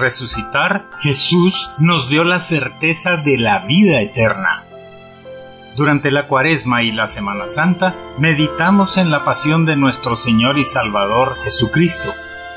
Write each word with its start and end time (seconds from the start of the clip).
resucitar, 0.00 0.86
Jesús 1.00 1.70
nos 1.78 2.08
dio 2.08 2.24
la 2.24 2.40
certeza 2.40 3.16
de 3.16 3.38
la 3.38 3.60
vida 3.60 4.00
eterna. 4.00 4.64
Durante 5.76 6.10
la 6.10 6.26
Cuaresma 6.26 6.82
y 6.82 6.90
la 6.90 7.06
Semana 7.06 7.46
Santa, 7.46 7.94
meditamos 8.18 8.96
en 8.96 9.10
la 9.10 9.24
pasión 9.24 9.64
de 9.64 9.76
nuestro 9.76 10.16
Señor 10.16 10.58
y 10.58 10.64
Salvador 10.64 11.36
Jesucristo, 11.44 12.12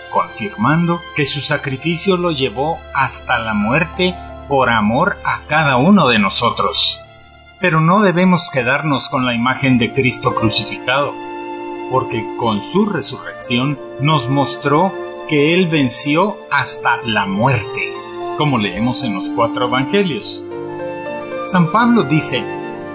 confirmando 0.09 1.00
que 1.16 1.26
su 1.26 1.41
sacrificio 1.41 2.18
lo 2.18 2.32
llevó 2.32 2.80
hasta 2.94 3.38
la 3.40 3.54
muerte 3.54 4.16
por 4.48 4.70
amor 4.70 5.18
a 5.23 5.41
cada 5.48 5.78
uno 5.78 6.07
de 6.07 6.20
nosotros. 6.20 7.00
Pero 7.60 7.80
no 7.80 8.02
debemos 8.02 8.50
quedarnos 8.52 9.07
con 9.10 9.25
la 9.25 9.36
imagen 9.36 9.78
de 9.78 9.94
Cristo 9.94 10.34
crucificado, 10.36 11.14
porque 11.91 12.25
con 12.39 12.62
su 12.62 12.86
resurrección 12.86 13.78
nos 14.02 14.28
mostró 14.28 14.91
que 15.27 15.54
Él 15.54 15.68
venció 15.68 16.38
hasta 16.52 16.98
la 17.05 17.26
muerte, 17.26 17.94
como 18.38 18.58
leemos 18.58 19.04
en 19.04 19.14
los 19.14 19.23
cuatro 19.36 19.68
evangelios. 19.68 20.44
San 21.45 21.72
Pablo 21.72 22.04
dice, 22.04 22.44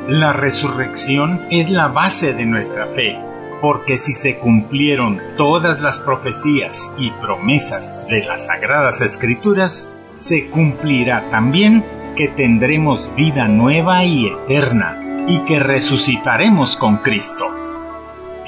la 0.08 0.32
resurrección 0.32 1.42
es 1.50 1.68
la 1.70 1.88
base 1.88 2.32
de 2.32 2.46
nuestra 2.46 2.86
fe, 2.88 3.18
porque 3.60 3.98
si 3.98 4.14
se 4.14 4.38
cumplieron 4.38 5.20
todas 5.36 5.80
las 5.80 6.00
profecías 6.00 6.94
y 6.98 7.10
promesas 7.10 8.06
de 8.08 8.24
las 8.24 8.46
sagradas 8.46 9.00
escrituras, 9.02 9.92
se 10.16 10.48
cumplirá 10.50 11.30
también 11.30 11.84
que 12.16 12.28
tendremos 12.28 13.14
vida 13.14 13.48
nueva 13.48 14.04
y 14.04 14.26
eterna, 14.26 15.24
y 15.28 15.40
que 15.44 15.60
resucitaremos 15.60 16.76
con 16.76 16.98
Cristo. 16.98 17.67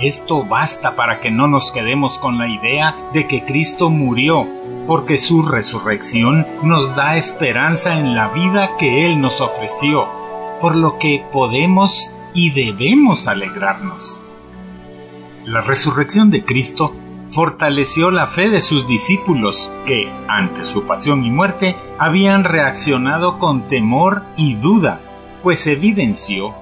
Esto 0.01 0.45
basta 0.45 0.97
para 0.97 1.21
que 1.21 1.31
no 1.31 1.47
nos 1.47 1.73
quedemos 1.73 2.19
con 2.21 2.39
la 2.39 2.49
idea 2.49 2.97
de 3.13 3.27
que 3.27 3.45
Cristo 3.45 3.91
murió, 3.91 4.47
porque 4.87 5.19
su 5.19 5.43
resurrección 5.43 6.47
nos 6.63 6.97
da 6.97 7.17
esperanza 7.17 7.99
en 7.99 8.15
la 8.15 8.29
vida 8.29 8.79
que 8.79 9.05
Él 9.05 9.21
nos 9.21 9.43
ofreció, 9.43 10.07
por 10.59 10.75
lo 10.75 10.97
que 10.97 11.23
podemos 11.31 12.15
y 12.33 12.51
debemos 12.51 13.27
alegrarnos. 13.27 14.23
La 15.45 15.61
resurrección 15.61 16.31
de 16.31 16.47
Cristo 16.47 16.95
fortaleció 17.33 18.11
la 18.11 18.29
fe 18.29 18.49
de 18.49 18.63
sus 18.63 18.89
discípulos 18.89 19.71
que, 19.87 20.11
ante 20.29 20.65
su 20.65 20.85
pasión 20.85 21.27
y 21.27 21.31
muerte, 21.31 21.77
habían 21.99 22.45
reaccionado 22.45 23.39
con 23.39 23.69
temor 23.69 24.23
y 24.39 24.55
duda, 24.55 25.01
pues 25.43 25.67
evidenció 25.67 26.55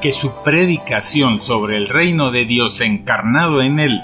que 0.00 0.12
su 0.12 0.32
predicación 0.42 1.40
sobre 1.40 1.76
el 1.76 1.88
reino 1.88 2.30
de 2.30 2.46
Dios 2.46 2.80
encarnado 2.80 3.60
en 3.60 3.78
él, 3.80 4.00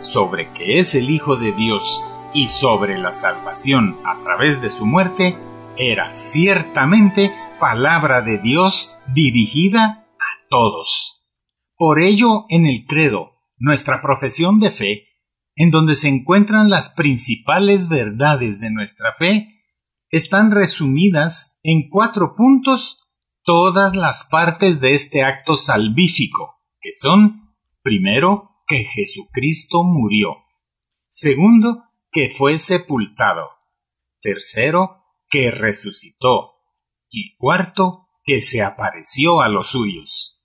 sobre 0.00 0.52
que 0.52 0.78
es 0.78 0.94
el 0.94 1.10
Hijo 1.10 1.36
de 1.36 1.52
Dios 1.52 2.04
y 2.34 2.48
sobre 2.48 2.98
la 2.98 3.12
salvación 3.12 3.96
a 4.04 4.22
través 4.22 4.60
de 4.60 4.68
su 4.68 4.86
muerte, 4.86 5.36
era 5.76 6.14
ciertamente 6.14 7.32
palabra 7.60 8.22
de 8.22 8.38
Dios 8.38 8.92
dirigida 9.14 10.06
a 10.18 10.48
todos. 10.50 11.22
Por 11.76 12.00
ello, 12.00 12.46
en 12.48 12.66
el 12.66 12.84
credo, 12.86 13.32
nuestra 13.58 14.02
profesión 14.02 14.58
de 14.58 14.72
fe, 14.72 15.08
en 15.54 15.70
donde 15.70 15.94
se 15.94 16.08
encuentran 16.08 16.70
las 16.70 16.92
principales 16.94 17.88
verdades 17.88 18.58
de 18.60 18.70
nuestra 18.70 19.14
fe, 19.14 19.62
están 20.10 20.50
resumidas 20.50 21.58
en 21.62 21.88
cuatro 21.88 22.34
puntos 22.36 23.05
todas 23.46 23.94
las 23.94 24.28
partes 24.30 24.80
de 24.80 24.92
este 24.92 25.22
acto 25.22 25.56
salvífico, 25.56 26.56
que 26.80 26.90
son, 26.92 27.54
primero, 27.80 28.50
que 28.66 28.84
Jesucristo 28.84 29.84
murió, 29.84 30.36
segundo, 31.08 31.84
que 32.10 32.30
fue 32.36 32.58
sepultado, 32.58 33.48
tercero, 34.20 35.04
que 35.30 35.52
resucitó, 35.52 36.56
y 37.08 37.36
cuarto, 37.36 38.08
que 38.24 38.40
se 38.40 38.62
apareció 38.62 39.40
a 39.40 39.48
los 39.48 39.70
suyos. 39.70 40.44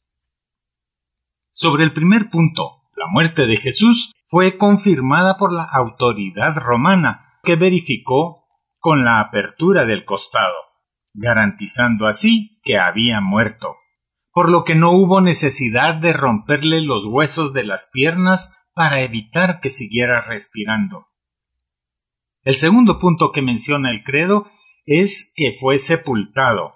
Sobre 1.49 1.83
el 1.83 1.93
primer 1.93 2.29
punto, 2.29 2.83
la 2.95 3.07
muerte 3.07 3.47
de 3.47 3.57
Jesús, 3.57 4.13
fue 4.29 4.57
confirmada 4.57 5.37
por 5.37 5.51
la 5.51 5.63
autoridad 5.63 6.55
romana, 6.55 7.39
que 7.43 7.55
verificó 7.55 8.45
con 8.79 9.03
la 9.03 9.19
apertura 9.19 9.85
del 9.85 10.05
costado 10.05 10.71
garantizando 11.13 12.07
así 12.07 12.50
que 12.63 12.77
había 12.77 13.21
muerto, 13.21 13.75
por 14.31 14.49
lo 14.49 14.63
que 14.63 14.75
no 14.75 14.91
hubo 14.91 15.21
necesidad 15.21 15.95
de 15.95 16.13
romperle 16.13 16.81
los 16.81 17.05
huesos 17.05 17.53
de 17.53 17.63
las 17.63 17.89
piernas 17.91 18.55
para 18.73 19.01
evitar 19.01 19.59
que 19.59 19.69
siguiera 19.69 20.21
respirando. 20.21 21.07
El 22.43 22.55
segundo 22.55 22.99
punto 22.99 23.31
que 23.31 23.41
menciona 23.41 23.91
el 23.91 24.03
credo 24.03 24.47
es 24.85 25.31
que 25.35 25.57
fue 25.59 25.77
sepultado. 25.77 26.73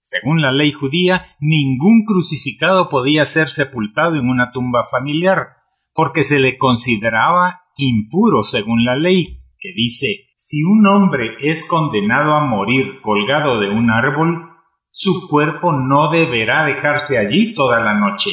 Según 0.00 0.42
la 0.42 0.52
ley 0.52 0.72
judía, 0.72 1.26
ningún 1.40 2.04
crucificado 2.04 2.90
podía 2.90 3.24
ser 3.24 3.48
sepultado 3.48 4.16
en 4.16 4.28
una 4.28 4.52
tumba 4.52 4.86
familiar, 4.90 5.48
porque 5.94 6.22
se 6.22 6.38
le 6.38 6.58
consideraba 6.58 7.62
impuro 7.76 8.44
según 8.44 8.84
la 8.84 8.96
ley, 8.96 9.40
que 9.58 9.72
dice 9.74 10.34
si 10.36 10.62
un 10.62 10.86
hombre 10.86 11.36
es 11.40 11.66
condenado 11.66 12.34
a 12.34 12.44
morir 12.44 13.00
colgado 13.00 13.60
de 13.60 13.70
un 13.70 13.90
árbol, 13.90 14.53
su 14.96 15.26
cuerpo 15.28 15.72
no 15.72 16.08
deberá 16.08 16.66
dejarse 16.66 17.18
allí 17.18 17.52
toda 17.52 17.80
la 17.80 17.94
noche, 17.94 18.30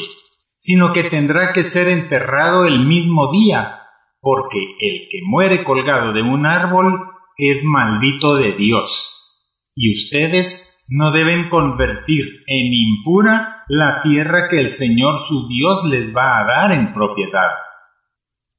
sino 0.58 0.92
que 0.92 1.02
tendrá 1.02 1.50
que 1.52 1.64
ser 1.64 1.88
enterrado 1.88 2.66
el 2.66 2.86
mismo 2.86 3.32
día, 3.32 3.80
porque 4.20 4.58
el 4.58 5.08
que 5.10 5.18
muere 5.26 5.64
colgado 5.64 6.12
de 6.12 6.22
un 6.22 6.46
árbol 6.46 7.00
es 7.36 7.64
maldito 7.64 8.36
de 8.36 8.52
Dios. 8.52 9.72
Y 9.74 9.90
ustedes 9.90 10.86
no 10.96 11.10
deben 11.10 11.50
convertir 11.50 12.24
en 12.46 12.72
impura 12.72 13.64
la 13.66 14.00
tierra 14.04 14.48
que 14.48 14.60
el 14.60 14.70
Señor 14.70 15.26
su 15.26 15.48
Dios 15.48 15.84
les 15.86 16.14
va 16.14 16.38
a 16.38 16.46
dar 16.46 16.72
en 16.72 16.94
propiedad. 16.94 17.50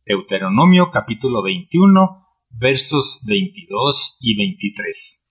Deuteronomio 0.06 0.92
capítulo 0.92 1.42
21 1.42 2.28
versos 2.50 3.24
22 3.26 4.18
y 4.20 4.38
23. 4.38 5.23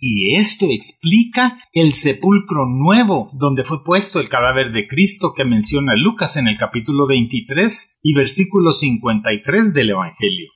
Y 0.00 0.36
esto 0.36 0.66
explica 0.70 1.58
el 1.72 1.94
sepulcro 1.94 2.66
nuevo 2.66 3.30
donde 3.32 3.64
fue 3.64 3.82
puesto 3.82 4.20
el 4.20 4.28
cadáver 4.28 4.70
de 4.72 4.86
Cristo 4.86 5.32
que 5.36 5.44
menciona 5.44 5.94
Lucas 5.96 6.36
en 6.36 6.46
el 6.46 6.56
capítulo 6.56 7.08
23 7.08 7.98
y 8.02 8.14
versículo 8.14 8.70
53 8.70 9.74
del 9.74 9.90
Evangelio. 9.90 10.52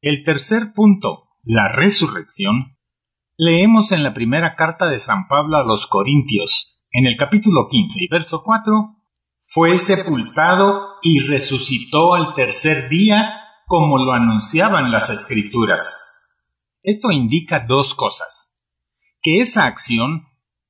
El 0.00 0.22
tercer 0.22 0.72
punto, 0.76 1.30
la 1.42 1.72
resurrección, 1.72 2.76
leemos 3.36 3.90
en 3.90 4.04
la 4.04 4.14
primera 4.14 4.54
carta 4.54 4.86
de 4.86 5.00
San 5.00 5.26
Pablo 5.26 5.56
a 5.56 5.64
los 5.64 5.88
Corintios, 5.88 6.80
en 6.92 7.06
el 7.06 7.16
capítulo 7.16 7.66
15 7.68 8.04
y 8.04 8.08
verso 8.08 8.42
4, 8.44 8.72
fue 9.48 9.76
sepultado 9.76 10.98
y 11.02 11.18
resucitó 11.26 12.14
al 12.14 12.34
tercer 12.36 12.88
día 12.88 13.40
como 13.66 13.98
lo 13.98 14.12
anunciaban 14.12 14.92
las 14.92 15.10
escrituras. 15.10 16.15
Esto 16.82 17.10
indica 17.10 17.64
dos 17.66 17.94
cosas. 17.94 18.58
Que 19.22 19.40
esa 19.40 19.66
acción 19.66 20.26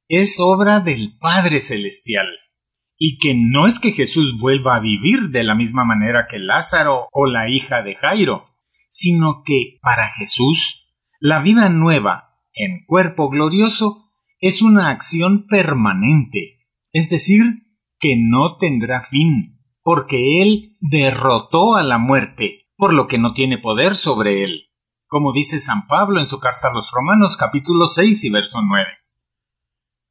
es 0.09 0.39
obra 0.41 0.81
del 0.81 1.19
Padre 1.19 1.61
Celestial 1.61 2.27
y 2.99 3.19
que 3.19 3.34
no 3.34 3.67
es 3.67 3.78
que 3.78 3.93
Jesús 3.93 4.39
vuelva 4.41 4.77
a 4.77 4.81
vivir 4.81 5.31
de 5.31 5.44
la 5.44 5.55
misma 5.55 5.84
manera 5.84 6.27
que 6.31 6.39
Lázaro 6.39 7.09
o 7.12 7.27
la 7.27 7.50
hija 7.50 7.83
de 7.83 7.97
Jairo, 7.97 8.47
sino 8.89 9.43
que 9.44 9.78
para 9.83 10.12
Jesús 10.15 10.94
la 11.21 11.41
vida 11.41 11.69
nueva 11.69 12.31
en 12.55 12.84
cuerpo 12.87 13.28
glorioso 13.28 14.11
es 14.41 14.62
una 14.62 14.91
acción 14.91 15.47
permanente, 15.47 16.67
es 16.93 17.11
decir, 17.11 17.43
que 17.99 18.17
no 18.17 18.59
tendrá 18.59 19.02
fin, 19.09 19.61
porque 19.82 20.43
Él 20.43 20.76
derrotó 20.81 21.75
a 21.75 21.82
la 21.82 21.99
muerte 21.99 22.67
por 22.76 22.93
lo 22.93 23.06
que 23.06 23.19
no 23.19 23.32
tiene 23.32 23.59
poder 23.59 23.97
sobre 23.97 24.44
él, 24.44 24.67
como 25.08 25.32
dice 25.32 25.58
San 25.58 25.87
Pablo 25.87 26.20
en 26.20 26.26
su 26.26 26.38
carta 26.38 26.69
a 26.69 26.73
los 26.73 26.91
Romanos 26.93 27.37
capítulo 27.38 27.88
6 27.88 28.25
y 28.25 28.31
verso 28.31 28.58
9. 28.62 28.87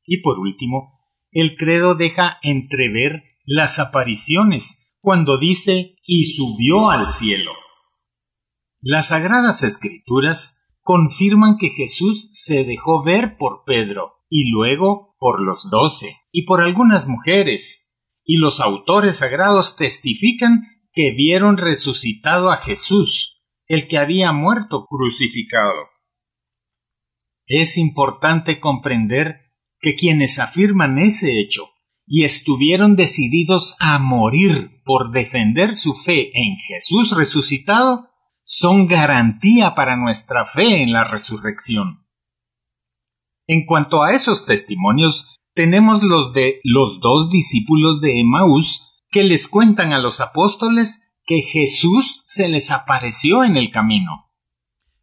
Y 0.06 0.22
por 0.22 0.40
último, 0.40 1.00
el 1.32 1.58
credo 1.58 1.96
deja 1.96 2.38
entrever 2.42 3.24
las 3.46 3.80
apariciones 3.80 4.88
cuando 5.00 5.38
dice 5.38 5.96
y 6.06 6.26
subió 6.26 6.90
al 6.90 7.08
cielo. 7.08 7.52
Las 8.82 9.10
sagradas 9.10 9.64
escrituras 9.64 10.62
confirman 10.82 11.58
que 11.58 11.70
Jesús 11.72 12.30
se 12.32 12.64
dejó 12.64 13.04
ver 13.04 13.38
por 13.38 13.64
Pedro 13.66 14.14
y 14.30 14.50
luego 14.52 15.16
por 15.18 15.42
los 15.42 15.70
doce 15.70 16.16
y 16.32 16.46
por 16.46 16.62
algunas 16.62 17.08
mujeres, 17.08 17.90
y 18.24 18.38
los 18.38 18.60
autores 18.60 19.18
sagrados 19.18 19.76
testifican 19.76 20.62
que 20.94 21.12
vieron 21.12 21.58
resucitado 21.58 22.52
a 22.52 22.58
Jesús, 22.58 23.35
el 23.68 23.88
que 23.88 23.98
había 23.98 24.32
muerto 24.32 24.86
crucificado. 24.86 25.90
Es 27.46 27.78
importante 27.78 28.60
comprender 28.60 29.52
que 29.80 29.96
quienes 29.96 30.40
afirman 30.40 30.98
ese 31.00 31.40
hecho 31.40 31.70
y 32.08 32.24
estuvieron 32.24 32.96
decididos 32.96 33.76
a 33.80 34.00
morir 34.00 34.82
por 34.84 35.12
defender 35.12 35.76
su 35.76 35.94
fe 35.96 36.32
en 36.34 36.58
Jesús 36.68 37.16
resucitado, 37.16 38.10
son 38.44 38.88
garantía 38.88 39.74
para 39.76 39.96
nuestra 39.96 40.46
fe 40.46 40.84
en 40.84 40.92
la 40.92 41.04
resurrección. 41.04 42.06
En 43.48 43.66
cuanto 43.66 44.04
a 44.04 44.14
esos 44.14 44.46
testimonios, 44.46 45.36
tenemos 45.54 46.04
los 46.04 46.34
de 46.34 46.60
los 46.64 47.00
dos 47.00 47.30
discípulos 47.30 48.02
de 48.02 48.20
Emaús 48.20 49.04
que 49.10 49.24
les 49.24 49.48
cuentan 49.48 49.94
a 49.94 50.00
los 50.00 50.20
apóstoles 50.20 51.02
que 51.26 51.42
Jesús 51.52 52.22
se 52.26 52.48
les 52.48 52.72
apareció 52.72 53.44
en 53.44 53.58
el 53.58 53.72
camino. 53.72 54.32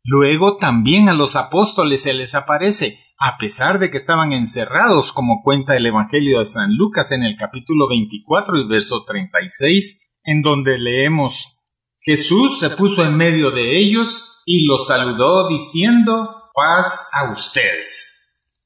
Luego 0.05 0.57
también 0.57 1.09
a 1.09 1.15
los 1.15 1.37
apóstoles 1.37 2.03
se 2.03 2.13
les 2.13 2.35
aparece, 2.35 2.99
a 3.19 3.39
pesar 3.39 3.79
de 3.79 3.91
que 3.91 3.97
estaban 3.97 4.33
encerrados, 4.33 5.13
como 5.13 5.43
cuenta 5.43 5.77
el 5.77 5.87
Evangelio 5.87 6.41
de 6.41 6.45
San 6.45 6.77
Lucas 6.77 7.13
en 7.13 7.23
el 7.23 7.37
capítulo 7.37 7.89
24 7.89 8.57
y 8.59 8.69
verso 8.69 9.05
36, 9.05 10.01
en 10.25 10.43
donde 10.43 10.79
leemos 10.79 11.59
Jesús 12.05 12.59
se 12.59 12.71
puso 12.71 13.05
en 13.05 13.17
medio 13.17 13.53
de 13.53 13.79
ellos 13.81 14.43
y 14.45 14.67
los 14.67 14.89
saludó 14.89 15.49
diciendo 15.49 16.51
paz 16.53 17.11
a 17.13 17.33
ustedes. 17.33 18.59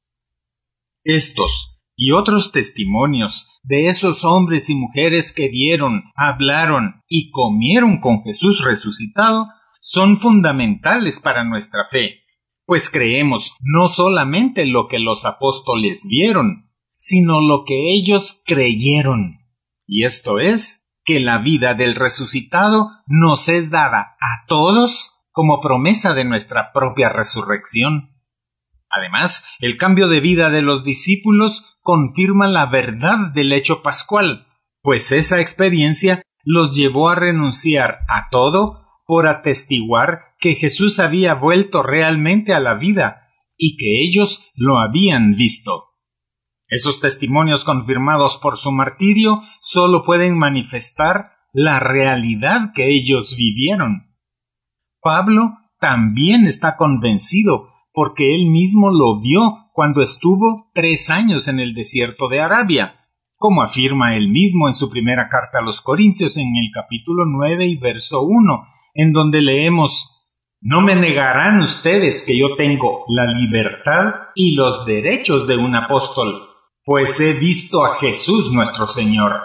Estos 1.05 1.76
y 1.97 2.13
otros 2.13 2.53
testimonios 2.53 3.49
de 3.63 3.87
esos 3.87 4.25
hombres 4.25 4.71
y 4.71 4.75
mujeres 4.75 5.35
que 5.35 5.49
dieron, 5.49 6.05
hablaron 6.15 7.03
y 7.09 7.31
comieron 7.31 8.01
con 8.01 8.23
Jesús 8.23 8.63
resucitado 8.65 9.49
son 9.81 10.19
fundamentales 10.19 11.21
para 11.21 11.45
nuestra 11.45 11.87
fe, 11.91 12.21
pues 12.65 12.91
creemos 12.91 13.55
no 13.61 13.89
solamente 13.89 14.67
lo 14.67 14.89
que 14.89 14.99
los 14.99 15.25
apóstoles 15.25 16.03
vieron, 16.09 16.71
sino 16.97 17.41
lo 17.41 17.65
que 17.65 17.95
ellos 17.95 18.43
creyeron. 18.45 19.39
Y 19.87 20.05
esto 20.05 20.41
es 20.41 20.87
que 21.05 21.21
la 21.21 21.39
vida 21.39 21.75
del 21.75 21.95
resucitado 21.95 22.91
nos 23.07 23.49
es 23.49 23.71
dada 23.71 24.17
a 24.21 24.47
todos 24.49 25.13
como 25.31 25.61
promesa 25.61 26.15
de 26.15 26.25
nuestra 26.25 26.73
propia 26.73 27.09
resurrección. 27.09 28.16
Además, 28.97 29.47
el 29.59 29.77
cambio 29.77 30.09
de 30.09 30.21
vida 30.21 30.51
de 30.51 30.63
los 30.63 30.85
discípulos 30.85 31.77
confirma 31.83 32.49
la 32.49 32.67
verdad 32.67 33.33
del 33.35 33.53
hecho 33.53 33.83
pascual, 33.83 34.47
pues 34.83 35.13
esa 35.13 35.41
experiencia 35.41 36.23
los 36.45 36.75
llevó 36.75 37.11
a 37.11 37.15
renunciar 37.15 37.99
a 38.09 38.29
todo 38.31 38.87
por 39.05 39.29
atestiguar 39.29 40.35
que 40.39 40.55
Jesús 40.55 40.99
había 40.99 41.35
vuelto 41.35 41.83
realmente 41.83 42.55
a 42.55 42.61
la 42.61 42.75
vida 42.75 43.29
y 43.57 43.77
que 43.77 44.03
ellos 44.03 44.51
lo 44.55 44.79
habían 44.79 45.37
visto. 45.37 45.85
Esos 46.69 47.01
testimonios 47.01 47.65
confirmados 47.65 48.39
por 48.39 48.57
su 48.59 48.73
martirio 48.73 49.43
solo 49.61 50.05
pueden 50.05 50.37
manifestar 50.37 51.33
la 51.53 51.81
realidad 51.81 52.73
que 52.75 52.89
ellos 52.89 53.37
vivieron. 53.37 54.15
Pablo 55.01 55.59
también 55.79 56.47
está 56.47 56.77
convencido 56.77 57.76
porque 57.97 58.35
él 58.35 58.51
mismo 58.51 58.91
lo 58.91 59.23
vio 59.23 59.71
cuando 59.73 60.03
estuvo 60.03 60.71
tres 60.75 61.09
años 61.09 61.49
en 61.49 61.61
el 61.61 61.73
desierto 61.73 62.29
de 62.29 62.43
Arabia, 62.43 63.07
como 63.37 63.63
afirma 63.63 64.15
él 64.17 64.29
mismo 64.29 64.69
en 64.69 64.75
su 64.75 64.91
primera 64.91 65.31
carta 65.31 65.61
a 65.61 65.63
los 65.63 65.81
Corintios 65.81 66.37
en 66.37 66.49
el 66.63 66.71
capítulo 66.75 67.25
nueve 67.25 67.67
y 67.67 67.79
verso 67.79 68.21
uno, 68.21 68.67
en 68.93 69.13
donde 69.13 69.41
leemos 69.41 70.13
no 70.61 70.83
me 70.83 70.95
negarán 70.95 71.63
ustedes 71.63 72.23
que 72.27 72.39
yo 72.39 72.55
tengo 72.55 73.07
la 73.09 73.25
libertad 73.33 74.29
y 74.35 74.55
los 74.55 74.85
derechos 74.85 75.47
de 75.47 75.57
un 75.57 75.75
apóstol 75.75 76.43
pues 76.85 77.19
he 77.19 77.33
visto 77.33 77.83
a 77.83 77.97
Jesús 77.97 78.53
nuestro 78.53 78.87
Señor. 78.87 79.41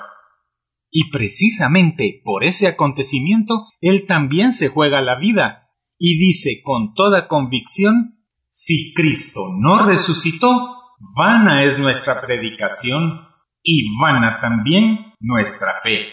Y 0.91 1.09
precisamente 1.09 2.21
por 2.25 2.43
ese 2.43 2.67
acontecimiento, 2.67 3.67
Él 3.79 4.05
también 4.05 4.51
se 4.51 4.67
juega 4.67 5.01
la 5.01 5.17
vida, 5.17 5.69
y 5.97 6.19
dice 6.19 6.61
con 6.63 6.93
toda 6.93 7.27
convicción, 7.27 8.20
si 8.51 8.93
Cristo 8.93 9.41
no 9.59 9.85
resucitó, 9.85 10.75
vana 11.15 11.63
es 11.65 11.79
nuestra 11.79 12.21
predicación 12.21 13.21
y 13.63 13.97
vana 13.99 14.39
también 14.41 15.13
nuestra 15.19 15.73
fe. 15.81 16.07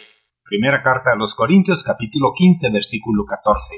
Primera 0.44 0.82
carta 0.82 1.10
a 1.12 1.16
los 1.16 1.34
Corintios 1.34 1.84
capítulo 1.84 2.32
15 2.34 2.70
versículo 2.70 3.24
14. 3.26 3.76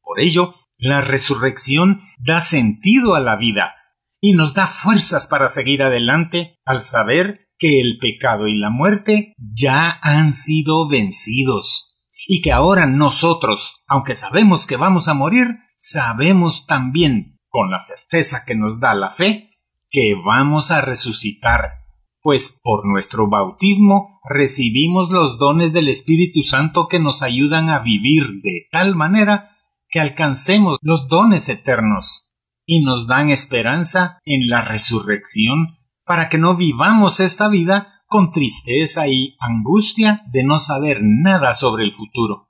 Por 0.00 0.20
ello, 0.20 0.54
la 0.78 1.02
resurrección 1.02 2.02
da 2.18 2.40
sentido 2.40 3.14
a 3.14 3.20
la 3.20 3.36
vida, 3.36 3.74
y 4.20 4.32
nos 4.32 4.54
da 4.54 4.66
fuerzas 4.66 5.26
para 5.26 5.48
seguir 5.48 5.82
adelante 5.82 6.58
al 6.64 6.82
saber 6.82 7.48
que 7.58 7.80
el 7.80 7.98
pecado 7.98 8.46
y 8.46 8.56
la 8.58 8.70
muerte 8.70 9.34
ya 9.38 9.98
han 10.02 10.34
sido 10.34 10.88
vencidos 10.88 11.96
y 12.26 12.42
que 12.42 12.52
ahora 12.52 12.86
nosotros, 12.86 13.82
aunque 13.86 14.14
sabemos 14.14 14.66
que 14.66 14.76
vamos 14.76 15.08
a 15.08 15.14
morir, 15.14 15.46
sabemos 15.76 16.66
también, 16.66 17.37
con 17.48 17.70
la 17.70 17.80
certeza 17.80 18.44
que 18.46 18.54
nos 18.54 18.80
da 18.80 18.94
la 18.94 19.10
fe, 19.10 19.50
que 19.90 20.14
vamos 20.24 20.70
a 20.70 20.80
resucitar, 20.80 21.72
pues 22.20 22.60
por 22.62 22.86
nuestro 22.86 23.28
bautismo 23.28 24.20
recibimos 24.28 25.10
los 25.10 25.38
dones 25.38 25.72
del 25.72 25.88
Espíritu 25.88 26.42
Santo 26.42 26.86
que 26.88 27.00
nos 27.00 27.22
ayudan 27.22 27.70
a 27.70 27.78
vivir 27.80 28.42
de 28.42 28.66
tal 28.70 28.94
manera 28.94 29.56
que 29.88 30.00
alcancemos 30.00 30.78
los 30.82 31.08
dones 31.08 31.48
eternos 31.48 32.30
y 32.66 32.82
nos 32.82 33.06
dan 33.06 33.30
esperanza 33.30 34.20
en 34.24 34.48
la 34.48 34.62
resurrección 34.62 35.78
para 36.04 36.28
que 36.28 36.38
no 36.38 36.56
vivamos 36.56 37.20
esta 37.20 37.48
vida 37.48 38.02
con 38.06 38.32
tristeza 38.32 39.08
y 39.08 39.36
angustia 39.40 40.22
de 40.30 40.42
no 40.44 40.58
saber 40.58 40.98
nada 41.02 41.54
sobre 41.54 41.84
el 41.84 41.92
futuro. 41.92 42.47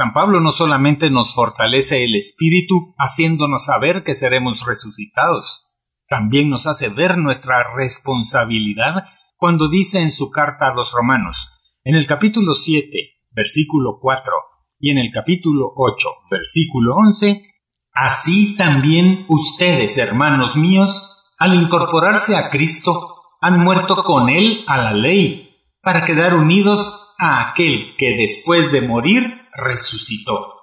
San 0.00 0.14
Pablo 0.14 0.40
no 0.40 0.50
solamente 0.50 1.10
nos 1.10 1.34
fortalece 1.34 2.04
el 2.04 2.14
espíritu 2.14 2.94
haciéndonos 2.96 3.66
saber 3.66 4.02
que 4.02 4.14
seremos 4.14 4.64
resucitados, 4.66 5.74
también 6.08 6.48
nos 6.48 6.66
hace 6.66 6.88
ver 6.88 7.18
nuestra 7.18 7.74
responsabilidad 7.76 9.04
cuando 9.36 9.68
dice 9.68 10.00
en 10.00 10.10
su 10.10 10.30
carta 10.30 10.68
a 10.68 10.74
los 10.74 10.90
romanos, 10.90 11.50
en 11.84 11.96
el 11.96 12.06
capítulo 12.06 12.54
7, 12.54 12.88
versículo 13.32 13.98
4, 14.00 14.24
y 14.78 14.90
en 14.90 14.96
el 14.96 15.12
capítulo 15.12 15.70
8, 15.76 16.08
versículo 16.30 16.94
11, 16.94 17.42
Así 17.92 18.56
también 18.56 19.26
ustedes, 19.28 19.98
hermanos 19.98 20.56
míos, 20.56 21.34
al 21.38 21.52
incorporarse 21.52 22.38
a 22.38 22.48
Cristo, 22.48 22.92
han 23.42 23.60
muerto 23.60 24.02
con 24.02 24.30
Él 24.30 24.64
a 24.66 24.78
la 24.78 24.94
ley, 24.94 25.50
para 25.82 26.06
quedar 26.06 26.36
unidos 26.36 27.14
a 27.18 27.50
aquel 27.50 27.96
que 27.98 28.16
después 28.16 28.72
de 28.72 28.88
morir 28.88 29.40
resucitó. 29.60 30.54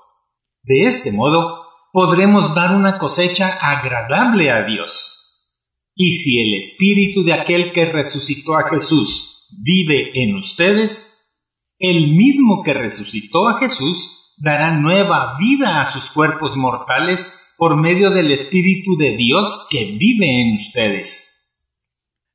De 0.63 0.83
este 0.83 1.11
modo, 1.13 1.65
podremos 1.91 2.53
dar 2.53 2.75
una 2.75 2.97
cosecha 2.97 3.47
agradable 3.61 4.51
a 4.51 4.65
Dios. 4.65 5.63
Y 5.95 6.11
si 6.11 6.41
el 6.41 6.59
espíritu 6.59 7.23
de 7.23 7.33
aquel 7.33 7.71
que 7.73 7.85
resucitó 7.85 8.55
a 8.55 8.69
Jesús 8.69 9.47
vive 9.63 10.11
en 10.13 10.35
ustedes, 10.35 11.73
el 11.79 12.07
mismo 12.09 12.63
que 12.63 12.73
resucitó 12.73 13.47
a 13.47 13.59
Jesús 13.59 14.35
dará 14.43 14.79
nueva 14.79 15.37
vida 15.39 15.81
a 15.81 15.91
sus 15.91 16.11
cuerpos 16.11 16.55
mortales 16.55 17.55
por 17.57 17.75
medio 17.75 18.11
del 18.11 18.31
Espíritu 18.31 18.95
de 18.97 19.15
Dios 19.17 19.67
que 19.69 19.85
vive 19.97 20.41
en 20.41 20.55
ustedes. 20.57 21.37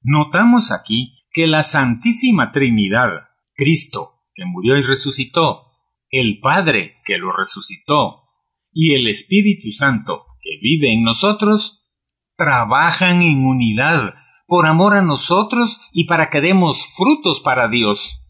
Notamos 0.02 0.72
aquí 0.72 1.14
que 1.32 1.46
la 1.46 1.62
Santísima 1.62 2.50
Trinidad, 2.52 3.28
Cristo, 3.54 4.14
que 4.34 4.44
murió 4.44 4.76
y 4.76 4.82
resucitó, 4.82 5.71
el 6.12 6.38
Padre, 6.40 6.98
que 7.04 7.18
lo 7.18 7.32
resucitó, 7.32 8.22
y 8.70 8.94
el 8.94 9.08
Espíritu 9.08 9.72
Santo, 9.72 10.26
que 10.40 10.58
vive 10.62 10.92
en 10.92 11.02
nosotros, 11.02 11.90
trabajan 12.36 13.22
en 13.22 13.44
unidad 13.44 14.14
por 14.46 14.66
amor 14.66 14.94
a 14.96 15.02
nosotros 15.02 15.80
y 15.92 16.04
para 16.04 16.30
que 16.30 16.40
demos 16.40 16.86
frutos 16.96 17.40
para 17.40 17.68
Dios 17.68 18.22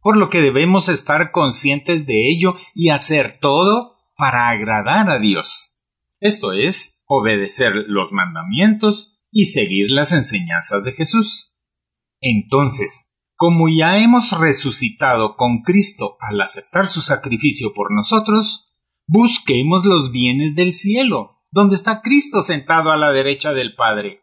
por 0.00 0.16
lo 0.16 0.30
que 0.30 0.40
debemos 0.40 0.88
estar 0.88 1.30
conscientes 1.30 2.06
de 2.06 2.30
ello 2.30 2.54
y 2.74 2.90
hacer 2.90 3.38
todo 3.40 3.98
para 4.16 4.48
agradar 4.48 5.10
a 5.10 5.18
Dios. 5.18 5.78
Esto 6.20 6.52
es, 6.52 7.02
obedecer 7.06 7.72
los 7.86 8.12
mandamientos 8.12 9.18
y 9.30 9.46
seguir 9.46 9.90
las 9.90 10.12
enseñanzas 10.12 10.84
de 10.84 10.92
Jesús. 10.92 11.54
Entonces, 12.20 13.09
como 13.40 13.70
ya 13.70 13.96
hemos 13.96 14.38
resucitado 14.38 15.34
con 15.34 15.62
Cristo 15.62 16.18
al 16.20 16.42
aceptar 16.42 16.86
su 16.86 17.00
sacrificio 17.00 17.72
por 17.74 17.90
nosotros, 17.90 18.70
busquemos 19.06 19.86
los 19.86 20.12
bienes 20.12 20.54
del 20.54 20.72
cielo, 20.72 21.38
donde 21.50 21.76
está 21.76 22.02
Cristo 22.02 22.42
sentado 22.42 22.92
a 22.92 22.98
la 22.98 23.12
derecha 23.12 23.54
del 23.54 23.74
Padre, 23.74 24.20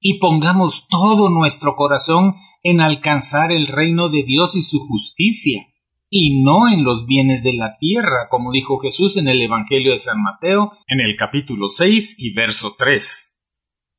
y 0.00 0.18
pongamos 0.18 0.86
todo 0.90 1.30
nuestro 1.30 1.76
corazón 1.76 2.34
en 2.62 2.82
alcanzar 2.82 3.52
el 3.52 3.68
reino 3.68 4.10
de 4.10 4.22
Dios 4.24 4.54
y 4.54 4.60
su 4.60 4.80
justicia, 4.80 5.66
y 6.10 6.42
no 6.42 6.70
en 6.70 6.84
los 6.84 7.06
bienes 7.06 7.42
de 7.42 7.54
la 7.54 7.78
tierra, 7.78 8.28
como 8.28 8.52
dijo 8.52 8.80
Jesús 8.80 9.16
en 9.16 9.28
el 9.28 9.40
Evangelio 9.40 9.92
de 9.92 9.98
San 9.98 10.22
Mateo, 10.22 10.72
en 10.88 11.00
el 11.00 11.16
capítulo 11.16 11.70
6 11.70 12.16
y 12.18 12.34
verso 12.34 12.74
3. 12.76 13.37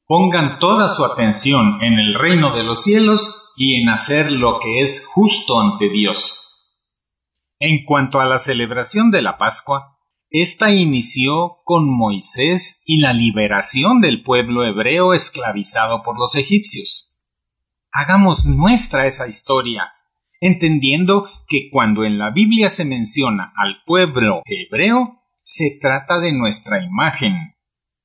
Pongan 0.09 0.57
toda 0.57 0.87
su 0.87 1.05
atención 1.05 1.83
en 1.83 1.99
el 1.99 2.15
reino 2.15 2.55
de 2.55 2.63
los 2.63 2.83
cielos 2.83 3.53
y 3.59 3.79
en 3.79 3.89
hacer 3.89 4.31
lo 4.31 4.57
que 4.59 4.81
es 4.81 5.05
justo 5.05 5.61
ante 5.61 5.87
Dios. 5.87 6.83
En 7.59 7.85
cuanto 7.85 8.19
a 8.19 8.25
la 8.25 8.39
celebración 8.39 9.11
de 9.11 9.21
la 9.21 9.37
Pascua, 9.37 9.99
Esta 10.31 10.71
inició 10.71 11.57
con 11.63 11.87
Moisés 11.87 12.81
y 12.87 13.01
la 13.01 13.13
liberación 13.13 14.01
del 14.01 14.23
pueblo 14.23 14.65
hebreo 14.65 15.13
esclavizado 15.13 16.01
por 16.01 16.17
los 16.17 16.35
egipcios. 16.35 17.19
Hagamos 17.91 18.47
nuestra 18.47 19.05
esa 19.05 19.27
historia, 19.27 19.91
entendiendo 20.41 21.29
que 21.47 21.69
cuando 21.71 22.03
en 22.03 22.17
la 22.17 22.31
Biblia 22.31 22.69
se 22.69 22.83
menciona 22.83 23.53
al 23.55 23.83
pueblo 23.85 24.41
hebreo, 24.45 25.21
se 25.43 25.77
trata 25.79 26.19
de 26.19 26.31
nuestra 26.31 26.83
imagen, 26.83 27.53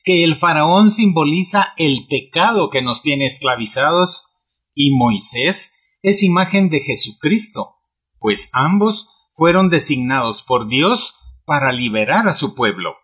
que 0.05 0.23
el 0.23 0.39
faraón 0.39 0.91
simboliza 0.91 1.73
el 1.79 2.07
pecado 2.09 2.69
que 2.71 2.83
nos 2.83 3.03
tiene 3.03 3.25
esclavizados 3.25 4.31
y 4.75 4.91
Moisés 4.91 5.75
es 6.03 6.23
imagen 6.23 6.69
de 6.69 6.81
Jesucristo, 6.81 7.77
pues 8.19 8.51
ambos 8.53 9.09
fueron 9.35 9.71
designados 9.71 10.45
por 10.47 10.69
Dios 10.69 11.17
para 11.47 11.73
liberar 11.73 12.29
a 12.29 12.35
su 12.35 12.55
pueblo. 12.55 12.97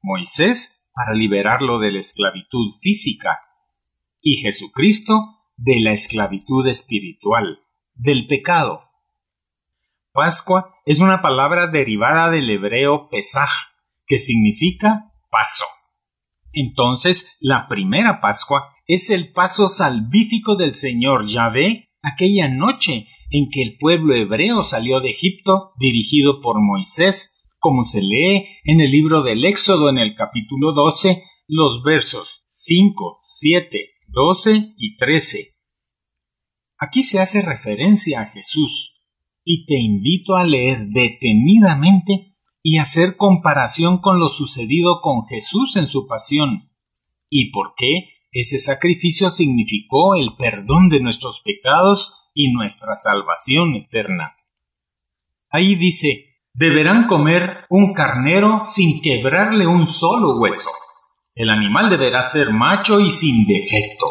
Moisés 0.00 0.90
para 0.94 1.14
liberarlo 1.14 1.78
de 1.78 1.92
la 1.92 2.00
esclavitud 2.00 2.76
física 2.80 3.40
y 4.20 4.38
Jesucristo 4.42 5.14
de 5.56 5.80
la 5.80 5.92
esclavitud 5.92 6.66
espiritual, 6.66 7.60
del 7.94 8.26
pecado. 8.26 8.82
Pascua 10.12 10.74
es 10.86 11.00
una 11.00 11.22
palabra 11.22 11.66
derivada 11.66 12.30
del 12.30 12.48
hebreo 12.50 13.08
Pesaj, 13.10 13.50
que 14.06 14.16
significa 14.16 15.12
paso. 15.30 15.64
Entonces, 16.52 17.36
la 17.40 17.66
primera 17.68 18.20
Pascua 18.20 18.74
es 18.86 19.10
el 19.10 19.32
paso 19.32 19.68
salvífico 19.68 20.56
del 20.56 20.74
Señor 20.74 21.26
Yahvé 21.26 21.88
aquella 22.02 22.48
noche 22.48 23.06
en 23.30 23.48
que 23.50 23.62
el 23.62 23.76
pueblo 23.78 24.14
hebreo 24.14 24.64
salió 24.64 25.00
de 25.00 25.10
Egipto 25.10 25.72
dirigido 25.78 26.40
por 26.40 26.60
Moisés 26.60 27.42
como 27.62 27.84
se 27.84 28.02
lee 28.02 28.48
en 28.64 28.80
el 28.80 28.90
libro 28.90 29.22
del 29.22 29.44
Éxodo 29.44 29.88
en 29.88 29.98
el 29.98 30.16
capítulo 30.16 30.72
12, 30.72 31.22
los 31.46 31.84
versos 31.84 32.44
5, 32.48 33.20
7, 33.24 33.90
12 34.08 34.74
y 34.76 34.96
13. 34.96 35.54
Aquí 36.76 37.04
se 37.04 37.20
hace 37.20 37.40
referencia 37.40 38.22
a 38.22 38.26
Jesús, 38.26 38.96
y 39.44 39.64
te 39.66 39.78
invito 39.78 40.34
a 40.34 40.44
leer 40.44 40.88
detenidamente 40.88 42.31
y 42.62 42.78
hacer 42.78 43.16
comparación 43.16 44.00
con 44.00 44.20
lo 44.20 44.28
sucedido 44.28 45.00
con 45.02 45.26
Jesús 45.26 45.76
en 45.76 45.86
su 45.86 46.06
pasión, 46.06 46.70
y 47.28 47.50
por 47.50 47.74
qué 47.76 48.12
ese 48.30 48.58
sacrificio 48.58 49.30
significó 49.30 50.14
el 50.14 50.36
perdón 50.38 50.88
de 50.88 51.00
nuestros 51.00 51.42
pecados 51.44 52.30
y 52.34 52.52
nuestra 52.52 52.94
salvación 52.94 53.74
eterna. 53.74 54.36
Ahí 55.50 55.76
dice, 55.76 56.38
deberán 56.54 57.08
comer 57.08 57.66
un 57.68 57.92
carnero 57.92 58.64
sin 58.70 59.02
quebrarle 59.02 59.66
un 59.66 59.86
solo 59.86 60.38
hueso. 60.38 60.70
El 61.34 61.50
animal 61.50 61.90
deberá 61.90 62.22
ser 62.22 62.52
macho 62.52 63.00
y 63.00 63.10
sin 63.10 63.46
defecto. 63.46 64.06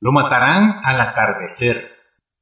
Lo 0.00 0.12
matarán 0.12 0.80
al 0.84 1.00
atardecer. 1.00 1.76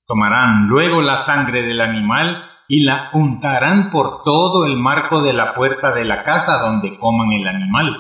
Tomarán 0.07 0.67
luego 0.69 1.03
la 1.03 1.17
sangre 1.17 1.63
del 1.63 1.81
animal 1.81 2.50
y 2.73 2.85
la 2.85 3.11
untarán 3.15 3.91
por 3.91 4.23
todo 4.23 4.65
el 4.65 4.77
marco 4.77 5.23
de 5.23 5.33
la 5.33 5.57
puerta 5.57 5.93
de 5.93 6.05
la 6.05 6.23
casa 6.23 6.59
donde 6.59 6.97
coman 6.99 7.33
el 7.33 7.49
animal. 7.49 7.97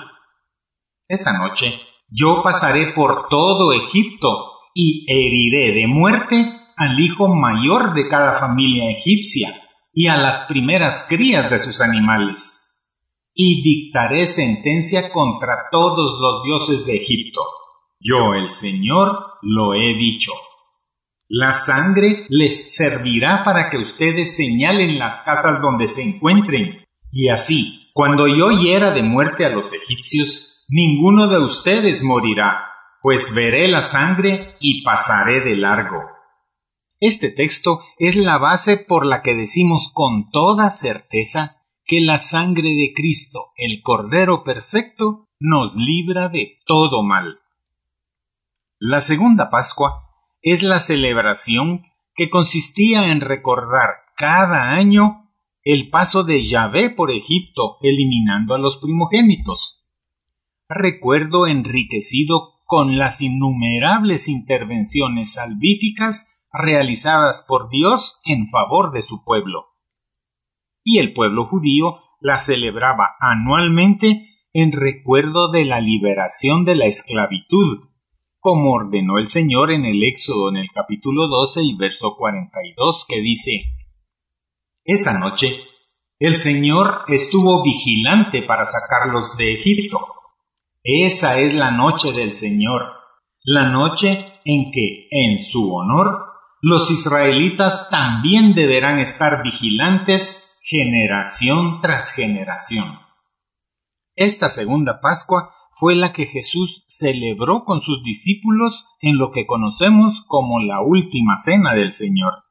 Esa 1.09 1.37
noche 1.37 1.77
yo 2.09 2.41
pasaré 2.45 2.87
por 2.95 3.27
todo 3.29 3.73
Egipto 3.73 4.29
y 4.73 5.05
heriré 5.09 5.75
de 5.75 5.89
muerte 5.89 6.37
al 6.77 7.01
hijo 7.01 7.35
mayor 7.35 7.95
de 7.95 8.09
cada 8.09 8.39
familia 8.39 8.93
egipcia 8.97 9.49
y 9.93 10.07
a 10.07 10.17
las 10.17 10.47
primeras 10.47 11.05
crías 11.09 11.51
de 11.51 11.59
sus 11.59 11.81
animales, 11.81 13.27
y 13.35 13.63
dictaré 13.65 14.29
sentencia 14.29 15.13
contra 15.13 15.65
todos 15.73 16.21
los 16.21 16.45
dioses 16.45 16.87
de 16.87 16.95
Egipto. 16.95 17.41
Yo, 17.99 18.35
el 18.35 18.49
Señor, 18.49 19.19
lo 19.43 19.75
he 19.75 19.95
dicho. 19.95 20.31
La 21.33 21.53
sangre 21.53 22.27
les 22.29 22.75
servirá 22.75 23.45
para 23.45 23.71
que 23.71 23.79
ustedes 23.79 24.35
señalen 24.35 24.99
las 24.99 25.21
casas 25.25 25.63
donde 25.63 25.87
se 25.87 26.03
encuentren, 26.03 26.85
y 27.13 27.29
así, 27.29 27.93
cuando 27.95 28.27
yo 28.27 28.51
hiera 28.51 28.93
de 28.93 29.05
muerte 29.05 29.47
a 29.47 29.49
los 29.49 29.73
egipcios, 29.73 30.67
ninguno 30.71 31.29
de 31.29 31.39
ustedes 31.39 32.03
morirá, 32.03 32.65
pues 33.01 33.33
veré 33.33 33.69
la 33.69 33.83
sangre 33.83 34.57
y 34.59 34.83
pasaré 34.83 35.43
de 35.43 35.55
largo. 35.55 36.01
Este 36.99 37.31
texto 37.31 37.79
es 37.97 38.17
la 38.17 38.39
base 38.39 38.77
por 38.77 39.07
la 39.07 39.23
que 39.23 39.37
decimos 39.37 39.93
con 39.95 40.31
toda 40.31 40.73
certeza 40.73 41.63
que 41.85 42.01
la 42.01 42.19
sangre 42.19 42.71
de 42.71 42.93
Cristo, 42.93 43.51
el 43.55 43.83
Cordero 43.85 44.43
Perfecto, 44.43 45.29
nos 45.39 45.77
libra 45.77 46.29
de 46.29 46.59
todo 46.67 47.05
mal. 47.05 47.39
La 48.81 49.01
segunda 49.01 49.49
Pascua 49.49 50.10
es 50.43 50.63
la 50.63 50.79
celebración 50.79 51.83
que 52.15 52.31
consistía 52.31 53.13
en 53.13 53.21
recordar 53.21 53.91
cada 54.17 54.71
año 54.71 55.31
el 55.63 55.91
paso 55.91 56.25
de 56.25 56.43
Yahvé 56.43 56.91
por 56.91 57.11
Egipto, 57.11 57.77
eliminando 57.83 58.55
a 58.55 58.59
los 58.59 58.79
primogénitos. 58.79 59.87
Recuerdo 60.69 61.47
enriquecido 61.47 62.55
con 62.65 62.97
las 62.97 63.21
innumerables 63.21 64.29
intervenciones 64.29 65.35
salvíficas 65.35 66.31
realizadas 66.53 67.45
por 67.47 67.69
Dios 67.69 68.21
en 68.25 68.49
favor 68.49 68.93
de 68.93 69.03
su 69.03 69.25
pueblo. 69.25 69.67
Y 70.83 70.99
el 70.99 71.13
pueblo 71.13 71.47
judío 71.47 72.01
la 72.21 72.39
celebraba 72.39 73.17
anualmente 73.21 74.29
en 74.53 74.73
recuerdo 74.73 75.51
de 75.51 75.65
la 75.65 75.81
liberación 75.81 76.65
de 76.65 76.75
la 76.75 76.87
esclavitud, 76.87 77.90
como 78.41 78.73
ordenó 78.73 79.19
el 79.19 79.29
Señor 79.29 79.71
en 79.71 79.85
el 79.85 80.03
Éxodo 80.03 80.49
en 80.49 80.57
el 80.57 80.69
capítulo 80.75 81.29
12 81.29 81.61
y 81.63 81.77
verso 81.77 82.17
42 82.17 83.07
que 83.07 83.21
dice, 83.21 83.61
Esa 84.85 85.19
noche 85.19 85.53
el 86.19 86.37
Señor 86.37 87.05
estuvo 87.09 87.63
vigilante 87.63 88.43
para 88.43 88.65
sacarlos 88.65 89.37
de 89.37 89.55
Egipto. 89.55 89.99
Esa 90.83 91.39
es 91.39 91.55
la 91.55 91.71
noche 91.71 92.13
del 92.13 92.31
Señor, 92.31 92.83
la 93.43 93.71
noche 93.71 94.19
en 94.45 94.71
que, 94.71 95.09
en 95.11 95.39
su 95.39 95.75
honor, 95.75 96.27
los 96.63 96.91
israelitas 96.91 97.89
también 97.91 98.55
deberán 98.55 98.99
estar 98.99 99.43
vigilantes 99.43 100.63
generación 100.67 101.81
tras 101.81 102.13
generación. 102.13 102.87
Esta 104.15 104.51
segunda 104.51 105.01
Pascua 105.01 105.55
fue 105.81 105.97
la 105.97 106.13
que 106.13 106.27
Jesús 106.27 106.85
celebró 106.87 107.65
con 107.65 107.81
sus 107.81 108.05
discípulos 108.05 108.87
en 109.01 109.17
lo 109.17 109.31
que 109.31 109.47
conocemos 109.47 110.23
como 110.29 110.61
la 110.61 110.83
última 110.83 111.39
cena 111.39 111.75
del 111.75 111.93
Señor. 111.93 112.45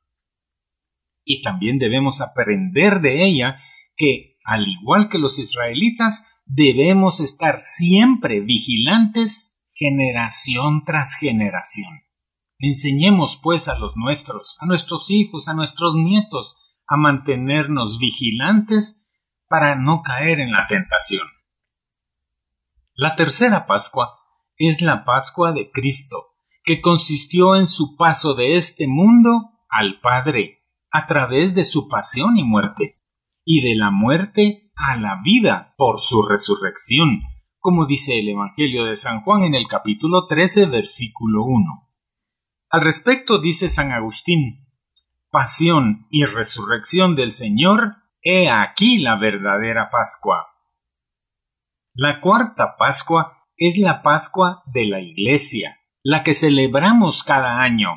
Y 1.23 1.43
también 1.43 1.77
debemos 1.77 2.21
aprender 2.21 3.01
de 3.01 3.23
ella 3.23 3.61
que, 3.95 4.37
al 4.43 4.67
igual 4.67 5.09
que 5.09 5.19
los 5.19 5.37
israelitas, 5.37 6.25
debemos 6.47 7.21
estar 7.21 7.59
siempre 7.61 8.39
vigilantes 8.39 9.61
generación 9.75 10.83
tras 10.83 11.15
generación. 11.15 12.01
Enseñemos 12.57 13.39
pues 13.43 13.67
a 13.67 13.77
los 13.77 13.95
nuestros, 13.95 14.57
a 14.59 14.65
nuestros 14.65 15.11
hijos, 15.11 15.47
a 15.47 15.53
nuestros 15.53 15.93
nietos, 15.93 16.55
a 16.87 16.97
mantenernos 16.97 17.99
vigilantes 17.99 19.07
para 19.47 19.75
no 19.75 20.01
caer 20.01 20.39
en 20.39 20.51
la 20.51 20.65
tentación. 20.67 21.27
La 23.01 23.15
tercera 23.15 23.65
Pascua 23.65 24.19
es 24.57 24.81
la 24.81 25.05
Pascua 25.05 25.53
de 25.53 25.71
Cristo, 25.71 26.33
que 26.65 26.81
consistió 26.81 27.55
en 27.55 27.65
su 27.65 27.95
paso 27.95 28.33
de 28.33 28.55
este 28.55 28.87
mundo 28.89 29.51
al 29.69 30.01
Padre, 30.01 30.65
a 30.91 31.07
través 31.07 31.55
de 31.55 31.63
su 31.63 31.87
pasión 31.87 32.35
y 32.35 32.43
muerte, 32.43 32.97
y 33.45 33.61
de 33.61 33.77
la 33.77 33.89
muerte 33.89 34.69
a 34.75 34.97
la 34.97 35.21
vida 35.23 35.75
por 35.77 36.01
su 36.01 36.23
resurrección, 36.23 37.21
como 37.59 37.85
dice 37.85 38.19
el 38.19 38.27
Evangelio 38.27 38.83
de 38.83 38.97
San 38.97 39.21
Juan 39.21 39.43
en 39.43 39.55
el 39.55 39.69
capítulo 39.69 40.27
13, 40.27 40.65
versículo 40.65 41.45
1. 41.45 41.89
Al 42.69 42.81
respecto 42.81 43.39
dice 43.39 43.69
San 43.69 43.93
Agustín, 43.93 44.67
Pasión 45.31 46.05
y 46.09 46.25
resurrección 46.25 47.15
del 47.15 47.31
Señor, 47.31 47.95
he 48.21 48.49
aquí 48.49 48.97
la 48.97 49.15
verdadera 49.15 49.89
Pascua. 49.89 50.49
La 52.01 52.21
cuarta 52.21 52.77
Pascua 52.77 53.43
es 53.57 53.77
la 53.77 54.01
Pascua 54.01 54.63
de 54.67 54.85
la 54.85 55.01
Iglesia, 55.01 55.81
la 56.01 56.23
que 56.23 56.33
celebramos 56.33 57.25
cada 57.25 57.59
año, 57.59 57.89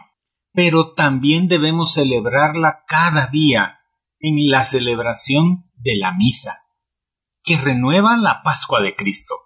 pero 0.52 0.94
también 0.94 1.46
debemos 1.46 1.94
celebrarla 1.94 2.82
cada 2.88 3.28
día 3.28 3.78
en 4.18 4.50
la 4.50 4.64
celebración 4.64 5.70
de 5.76 5.98
la 5.98 6.10
misa, 6.14 6.64
que 7.44 7.56
renueva 7.56 8.16
la 8.16 8.42
Pascua 8.42 8.80
de 8.80 8.96
Cristo. 8.96 9.36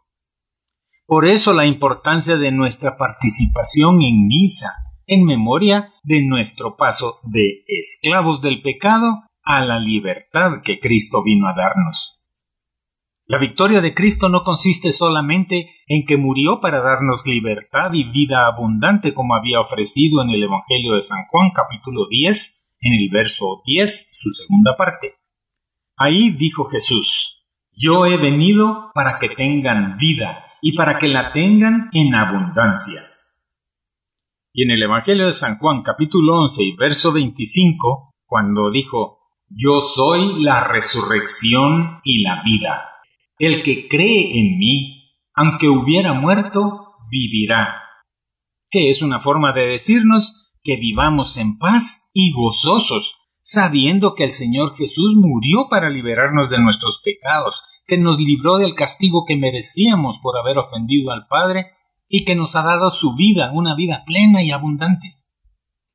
Por 1.04 1.26
eso 1.26 1.52
la 1.52 1.66
importancia 1.66 2.38
de 2.38 2.50
nuestra 2.50 2.96
participación 2.96 4.00
en 4.00 4.26
misa, 4.26 4.72
en 5.06 5.26
memoria 5.26 5.92
de 6.02 6.22
nuestro 6.22 6.78
paso 6.78 7.20
de 7.24 7.62
esclavos 7.66 8.40
del 8.40 8.62
pecado 8.62 9.24
a 9.42 9.62
la 9.66 9.78
libertad 9.78 10.62
que 10.64 10.80
Cristo 10.80 11.22
vino 11.22 11.46
a 11.46 11.54
darnos. 11.54 12.15
La 13.28 13.38
victoria 13.38 13.80
de 13.80 13.92
Cristo 13.92 14.28
no 14.28 14.44
consiste 14.44 14.92
solamente 14.92 15.68
en 15.88 16.06
que 16.06 16.16
murió 16.16 16.60
para 16.60 16.80
darnos 16.80 17.26
libertad 17.26 17.90
y 17.92 18.04
vida 18.04 18.46
abundante 18.46 19.14
como 19.14 19.34
había 19.34 19.60
ofrecido 19.60 20.22
en 20.22 20.30
el 20.30 20.44
Evangelio 20.44 20.94
de 20.94 21.02
San 21.02 21.24
Juan 21.28 21.50
capítulo 21.52 22.06
10, 22.08 22.68
en 22.82 22.92
el 22.92 23.08
verso 23.12 23.62
10, 23.66 24.10
su 24.12 24.30
segunda 24.30 24.76
parte. 24.76 25.14
Ahí 25.96 26.36
dijo 26.36 26.66
Jesús, 26.66 27.44
Yo 27.72 28.06
he 28.06 28.16
venido 28.16 28.92
para 28.94 29.18
que 29.18 29.30
tengan 29.30 29.96
vida 29.96 30.44
y 30.62 30.76
para 30.76 31.00
que 31.00 31.08
la 31.08 31.32
tengan 31.32 31.90
en 31.94 32.14
abundancia. 32.14 33.00
Y 34.52 34.62
en 34.62 34.70
el 34.70 34.84
Evangelio 34.84 35.26
de 35.26 35.32
San 35.32 35.58
Juan 35.58 35.82
capítulo 35.82 36.42
11 36.42 36.62
y 36.62 36.76
verso 36.76 37.12
25, 37.12 38.14
cuando 38.24 38.70
dijo, 38.70 39.18
Yo 39.48 39.80
soy 39.80 40.44
la 40.44 40.62
resurrección 40.68 41.98
y 42.04 42.22
la 42.22 42.40
vida. 42.44 42.92
El 43.38 43.62
que 43.64 43.86
cree 43.88 44.38
en 44.40 44.58
mí, 44.58 45.12
aunque 45.34 45.68
hubiera 45.68 46.14
muerto, 46.14 46.94
vivirá. 47.10 47.82
Que 48.70 48.88
es 48.88 49.02
una 49.02 49.20
forma 49.20 49.52
de 49.52 49.66
decirnos 49.66 50.56
que 50.62 50.76
vivamos 50.76 51.36
en 51.36 51.58
paz 51.58 52.08
y 52.14 52.32
gozosos, 52.32 53.18
sabiendo 53.42 54.14
que 54.14 54.24
el 54.24 54.32
Señor 54.32 54.74
Jesús 54.76 55.16
murió 55.16 55.68
para 55.68 55.90
liberarnos 55.90 56.48
de 56.48 56.58
nuestros 56.58 57.02
pecados, 57.04 57.62
que 57.86 57.98
nos 57.98 58.18
libró 58.18 58.56
del 58.56 58.74
castigo 58.74 59.26
que 59.28 59.36
merecíamos 59.36 60.18
por 60.22 60.38
haber 60.38 60.56
ofendido 60.56 61.12
al 61.12 61.26
Padre 61.28 61.66
y 62.08 62.24
que 62.24 62.36
nos 62.36 62.56
ha 62.56 62.62
dado 62.62 62.90
su 62.90 63.14
vida, 63.16 63.52
una 63.52 63.76
vida 63.76 64.02
plena 64.06 64.42
y 64.42 64.50
abundante. 64.50 65.14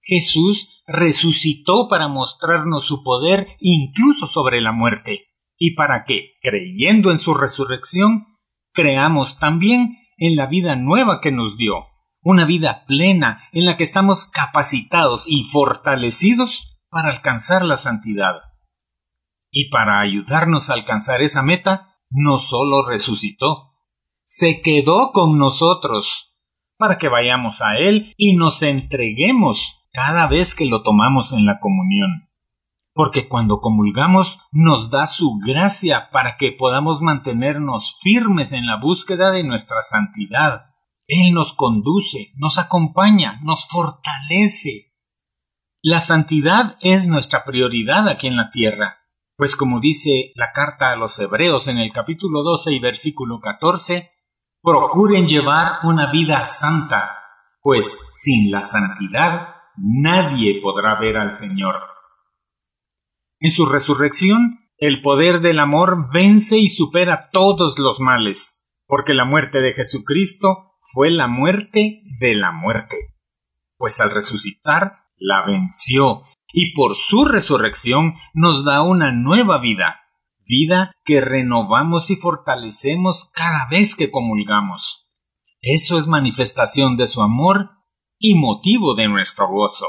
Jesús 0.03 0.83
resucitó 0.86 1.88
para 1.89 2.07
mostrarnos 2.07 2.86
su 2.86 3.01
poder 3.01 3.48
incluso 3.60 4.27
sobre 4.27 4.62
la 4.62 4.71
muerte 4.71 5.30
y 5.63 5.75
para 5.75 6.05
que, 6.05 6.31
creyendo 6.41 7.11
en 7.11 7.19
su 7.19 7.35
resurrección, 7.35 8.25
creamos 8.73 9.37
también 9.37 9.95
en 10.17 10.35
la 10.35 10.47
vida 10.47 10.75
nueva 10.75 11.21
que 11.21 11.31
nos 11.31 11.55
dio, 11.55 11.85
una 12.23 12.45
vida 12.45 12.83
plena 12.87 13.43
en 13.51 13.65
la 13.67 13.77
que 13.77 13.83
estamos 13.83 14.25
capacitados 14.25 15.25
y 15.27 15.43
fortalecidos 15.43 16.81
para 16.89 17.11
alcanzar 17.11 17.63
la 17.63 17.77
santidad. 17.77 18.37
Y 19.51 19.69
para 19.69 19.99
ayudarnos 19.99 20.71
a 20.71 20.73
alcanzar 20.73 21.21
esa 21.21 21.43
meta, 21.43 21.93
no 22.09 22.39
solo 22.39 22.87
resucitó, 22.89 23.75
se 24.25 24.63
quedó 24.63 25.11
con 25.11 25.37
nosotros, 25.37 26.35
para 26.79 26.97
que 26.97 27.07
vayamos 27.07 27.61
a 27.61 27.77
Él 27.77 28.15
y 28.17 28.35
nos 28.35 28.63
entreguemos 28.63 29.87
cada 29.93 30.25
vez 30.25 30.55
que 30.55 30.65
lo 30.65 30.81
tomamos 30.81 31.33
en 31.33 31.45
la 31.45 31.59
comunión 31.59 32.30
porque 32.93 33.29
cuando 33.29 33.62
comulgamos 33.62 34.41
nos 34.51 34.91
da 34.91 35.05
su 35.05 35.39
gracia 35.45 36.10
para 36.12 36.36
que 36.38 36.51
podamos 36.51 37.01
mantenernos 37.01 37.98
firmes 38.01 38.51
en 38.51 38.65
la 38.65 38.77
búsqueda 38.77 39.31
de 39.31 39.43
nuestra 39.43 39.81
santidad. 39.81 40.65
Él 41.07 41.33
nos 41.33 41.53
conduce, 41.53 42.31
nos 42.36 42.57
acompaña, 42.57 43.39
nos 43.43 43.67
fortalece. 43.67 44.93
La 45.81 46.00
santidad 46.00 46.77
es 46.81 47.07
nuestra 47.07 47.43
prioridad 47.43 48.07
aquí 48.07 48.27
en 48.27 48.38
la 48.38 48.51
tierra, 48.51 48.98
pues 49.36 49.55
como 49.55 49.79
dice 49.79 50.31
la 50.36 50.51
carta 50.53 50.91
a 50.91 50.95
los 50.95 51.19
Hebreos 51.19 51.67
en 51.67 51.79
el 51.79 51.91
capítulo 51.91 52.43
12 52.43 52.74
y 52.74 52.79
versículo 52.79 53.39
14, 53.39 54.12
procuren 54.62 55.25
llevar 55.25 55.79
una 55.83 56.12
vida 56.12 56.45
santa, 56.45 57.10
pues 57.62 58.12
sin 58.13 58.51
la 58.51 58.62
santidad 58.62 59.55
nadie 59.77 60.62
podrá 60.62 61.00
ver 61.00 61.17
al 61.17 61.33
Señor. 61.33 61.75
En 63.41 63.50
su 63.50 63.65
resurrección, 63.65 64.59
el 64.77 65.01
poder 65.01 65.42
del 65.42 65.59
amor 65.59 66.11
vence 66.13 66.59
y 66.59 66.70
supera 66.70 67.29
todos 67.31 67.79
los 67.79 68.00
males, 68.00 68.68
porque 68.85 69.15
la 69.15 69.25
muerte 69.25 69.61
de 69.61 69.74
Jesucristo 69.74 70.75
fue 70.94 71.09
la 71.09 71.27
muerte 71.27 72.03
de 72.20 72.35
la 72.35 72.51
muerte, 72.51 72.98
pues 73.77 74.00
al 74.00 74.11
resucitar 74.11 75.05
la 75.18 75.44
venció 75.48 76.22
y 76.53 76.74
por 76.75 76.96
su 76.96 77.25
resurrección 77.25 78.13
nos 78.35 78.63
da 78.63 78.83
una 78.83 79.11
nueva 79.11 79.59
vida, 79.59 80.01
vida 80.46 80.92
que 81.03 81.20
renovamos 81.20 82.11
y 82.11 82.15
fortalecemos 82.15 83.31
cada 83.33 83.68
vez 83.72 83.96
que 83.96 84.11
comulgamos. 84.11 85.09
Eso 85.61 85.98
es 85.98 86.07
manifestación 86.07 86.96
de 86.96 87.07
su 87.07 87.24
amor 87.24 87.72
y 88.20 88.35
motivo 88.35 88.94
de 88.94 89.07
nuestro 89.07 89.48
gozo. 89.48 89.87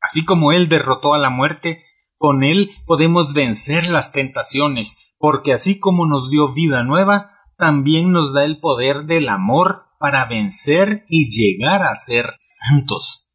Así 0.00 0.24
como 0.24 0.50
Él 0.50 0.68
derrotó 0.68 1.14
a 1.14 1.18
la 1.18 1.30
muerte, 1.30 1.84
con 2.22 2.44
Él 2.44 2.70
podemos 2.86 3.34
vencer 3.34 3.90
las 3.90 4.12
tentaciones, 4.12 4.96
porque 5.18 5.52
así 5.52 5.80
como 5.80 6.06
nos 6.06 6.30
dio 6.30 6.52
vida 6.52 6.84
nueva, 6.84 7.32
también 7.58 8.12
nos 8.12 8.32
da 8.32 8.44
el 8.44 8.60
poder 8.60 9.06
del 9.06 9.28
amor 9.28 9.86
para 9.98 10.26
vencer 10.26 11.04
y 11.08 11.30
llegar 11.30 11.82
a 11.82 11.96
ser 11.96 12.26
santos. 12.38 13.28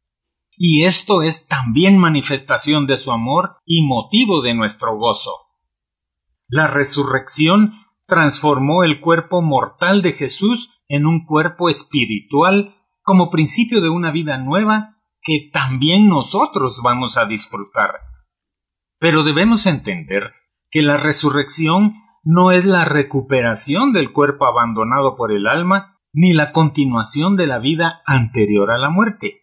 Y 0.56 0.84
esto 0.84 1.20
es 1.20 1.46
también 1.46 1.98
manifestación 1.98 2.86
de 2.86 2.96
su 2.96 3.12
amor 3.12 3.58
y 3.66 3.82
motivo 3.82 4.40
de 4.40 4.54
nuestro 4.54 4.96
gozo. 4.96 5.32
La 6.48 6.66
resurrección 6.66 7.74
transformó 8.06 8.84
el 8.84 9.02
cuerpo 9.02 9.42
mortal 9.42 10.00
de 10.00 10.14
Jesús 10.14 10.80
en 10.88 11.04
un 11.04 11.26
cuerpo 11.26 11.68
espiritual 11.68 12.74
como 13.02 13.28
principio 13.28 13.82
de 13.82 13.90
una 13.90 14.12
vida 14.12 14.38
nueva 14.38 14.96
que 15.20 15.50
también 15.52 16.08
nosotros 16.08 16.80
vamos 16.82 17.18
a 17.18 17.26
disfrutar. 17.26 18.07
Pero 18.98 19.22
debemos 19.22 19.66
entender 19.66 20.32
que 20.70 20.82
la 20.82 20.96
resurrección 20.96 21.94
no 22.24 22.50
es 22.52 22.64
la 22.64 22.84
recuperación 22.84 23.92
del 23.92 24.12
cuerpo 24.12 24.46
abandonado 24.46 25.16
por 25.16 25.32
el 25.32 25.46
alma, 25.46 25.98
ni 26.12 26.32
la 26.32 26.52
continuación 26.52 27.36
de 27.36 27.46
la 27.46 27.58
vida 27.58 28.02
anterior 28.06 28.70
a 28.70 28.78
la 28.78 28.90
muerte. 28.90 29.42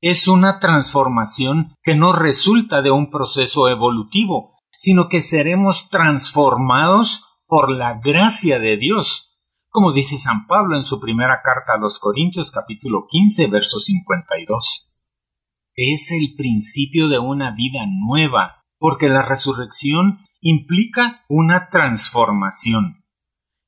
Es 0.00 0.28
una 0.28 0.58
transformación 0.58 1.76
que 1.82 1.94
no 1.94 2.12
resulta 2.12 2.82
de 2.82 2.90
un 2.90 3.10
proceso 3.10 3.68
evolutivo, 3.68 4.54
sino 4.76 5.08
que 5.08 5.20
seremos 5.20 5.88
transformados 5.88 7.24
por 7.46 7.70
la 7.70 8.00
gracia 8.02 8.58
de 8.58 8.76
Dios, 8.76 9.34
como 9.70 9.92
dice 9.92 10.18
San 10.18 10.46
Pablo 10.46 10.76
en 10.76 10.84
su 10.84 11.00
primera 11.00 11.40
carta 11.42 11.74
a 11.76 11.80
los 11.80 11.98
Corintios 11.98 12.50
capítulo 12.50 13.06
15 13.08 13.46
verso 13.48 13.78
52. 13.78 14.92
Es 15.74 16.12
el 16.12 16.34
principio 16.36 17.08
de 17.08 17.18
una 17.18 17.52
vida 17.52 17.80
nueva, 18.06 18.63
porque 18.84 19.08
la 19.08 19.22
resurrección 19.22 20.18
implica 20.42 21.24
una 21.30 21.70
transformación, 21.70 23.02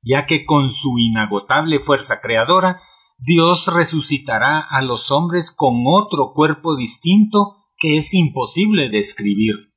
ya 0.03 0.27
que 0.27 0.45
con 0.45 0.71
su 0.71 0.99
inagotable 0.99 1.81
fuerza 1.81 2.21
creadora, 2.21 2.83
Dios 3.17 3.67
resucitará 3.67 4.61
a 4.61 4.83
los 4.83 5.11
hombres 5.11 5.51
con 5.51 5.85
otro 5.87 6.35
cuerpo 6.35 6.77
distinto 6.77 7.65
que 7.79 7.97
es 7.97 8.13
imposible 8.13 8.91
describir. 8.91 9.73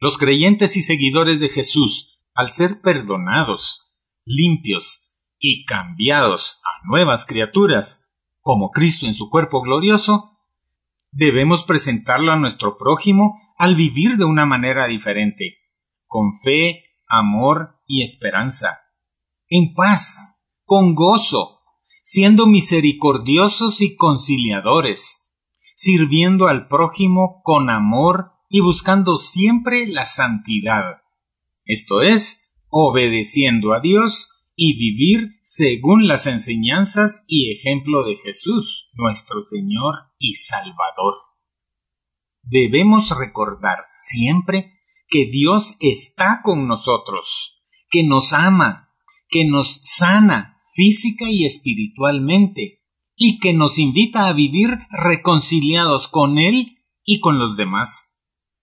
Los 0.00 0.16
creyentes 0.16 0.78
y 0.78 0.80
seguidores 0.80 1.40
de 1.40 1.50
Jesús, 1.50 2.18
al 2.34 2.52
ser 2.52 2.80
perdonados, 2.80 3.94
limpios 4.24 5.12
y 5.38 5.66
cambiados 5.66 6.62
a 6.64 6.88
nuevas 6.88 7.26
criaturas, 7.26 8.02
como 8.40 8.70
Cristo 8.70 9.04
en 9.04 9.12
su 9.12 9.28
cuerpo 9.28 9.60
glorioso, 9.60 10.38
debemos 11.12 11.64
presentarlo 11.64 12.32
a 12.32 12.36
nuestro 12.36 12.78
prójimo 12.78 13.43
al 13.56 13.76
vivir 13.76 14.16
de 14.16 14.24
una 14.24 14.46
manera 14.46 14.86
diferente, 14.86 15.58
con 16.06 16.40
fe, 16.42 16.84
amor 17.08 17.76
y 17.86 18.02
esperanza, 18.02 18.80
en 19.48 19.74
paz, 19.74 20.40
con 20.64 20.94
gozo, 20.94 21.60
siendo 22.02 22.46
misericordiosos 22.46 23.80
y 23.80 23.96
conciliadores, 23.96 25.26
sirviendo 25.74 26.48
al 26.48 26.68
prójimo 26.68 27.40
con 27.42 27.70
amor 27.70 28.32
y 28.48 28.60
buscando 28.60 29.18
siempre 29.18 29.86
la 29.86 30.04
santidad, 30.04 31.02
esto 31.64 32.02
es, 32.02 32.42
obedeciendo 32.68 33.72
a 33.72 33.80
Dios 33.80 34.34
y 34.54 34.76
vivir 34.76 35.40
según 35.44 36.06
las 36.06 36.26
enseñanzas 36.26 37.24
y 37.26 37.52
ejemplo 37.52 38.04
de 38.04 38.16
Jesús, 38.16 38.90
nuestro 38.94 39.40
Señor 39.40 39.94
y 40.18 40.34
Salvador 40.34 41.14
debemos 42.46 43.10
recordar 43.16 43.78
siempre 43.88 44.74
que 45.08 45.26
Dios 45.26 45.76
está 45.80 46.40
con 46.42 46.66
nosotros, 46.66 47.62
que 47.90 48.02
nos 48.04 48.32
ama, 48.32 48.90
que 49.28 49.44
nos 49.44 49.80
sana 49.84 50.58
física 50.74 51.26
y 51.28 51.44
espiritualmente, 51.44 52.80
y 53.16 53.38
que 53.38 53.52
nos 53.52 53.78
invita 53.78 54.26
a 54.26 54.32
vivir 54.32 54.70
reconciliados 54.90 56.08
con 56.08 56.38
Él 56.38 56.78
y 57.04 57.20
con 57.20 57.38
los 57.38 57.56
demás. 57.56 58.18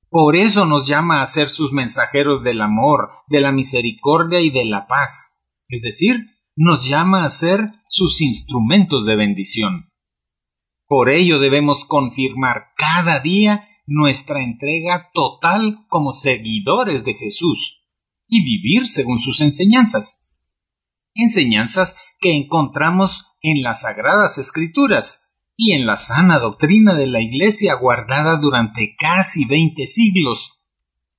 Por 0.10 0.36
eso 0.36 0.66
nos 0.66 0.88
llama 0.88 1.22
a 1.22 1.28
ser 1.28 1.48
sus 1.50 1.72
mensajeros 1.72 2.44
del 2.44 2.60
amor, 2.62 3.12
de 3.28 3.40
la 3.40 3.54
misericordia 3.54 4.42
y 4.42 4.50
de 4.50 4.66
la 4.66 4.88
paz, 4.88 5.46
es 5.70 5.82
decir, 5.82 6.18
nos 6.58 6.86
llama 6.86 7.24
a 7.24 7.30
ser 7.30 7.70
sus 7.88 8.22
instrumentos 8.22 9.06
de 9.06 9.16
bendición. 9.16 9.90
Por 10.86 11.10
ello 11.10 11.40
debemos 11.40 11.86
confirmar 11.86 12.74
cada 12.76 13.22
día 13.22 13.70
nuestra 13.92 14.42
entrega 14.42 15.10
total 15.14 15.86
como 15.90 16.14
seguidores 16.14 17.04
de 17.04 17.14
Jesús 17.16 17.84
y 18.28 18.44
vivir 18.44 18.88
según 18.88 19.20
sus 19.20 19.42
enseñanzas. 19.42 20.32
Enseñanzas 21.14 21.98
que 22.20 22.32
encontramos 22.36 23.26
en 23.42 23.62
las 23.62 23.82
sagradas 23.82 24.38
escrituras 24.38 25.28
y 25.58 25.74
en 25.74 25.86
la 25.86 25.98
sana 25.98 26.40
doctrina 26.40 26.96
de 26.96 27.08
la 27.08 27.22
Iglesia 27.22 27.76
guardada 27.76 28.38
durante 28.38 28.96
casi 28.98 29.46
veinte 29.46 29.86
siglos, 29.86 30.64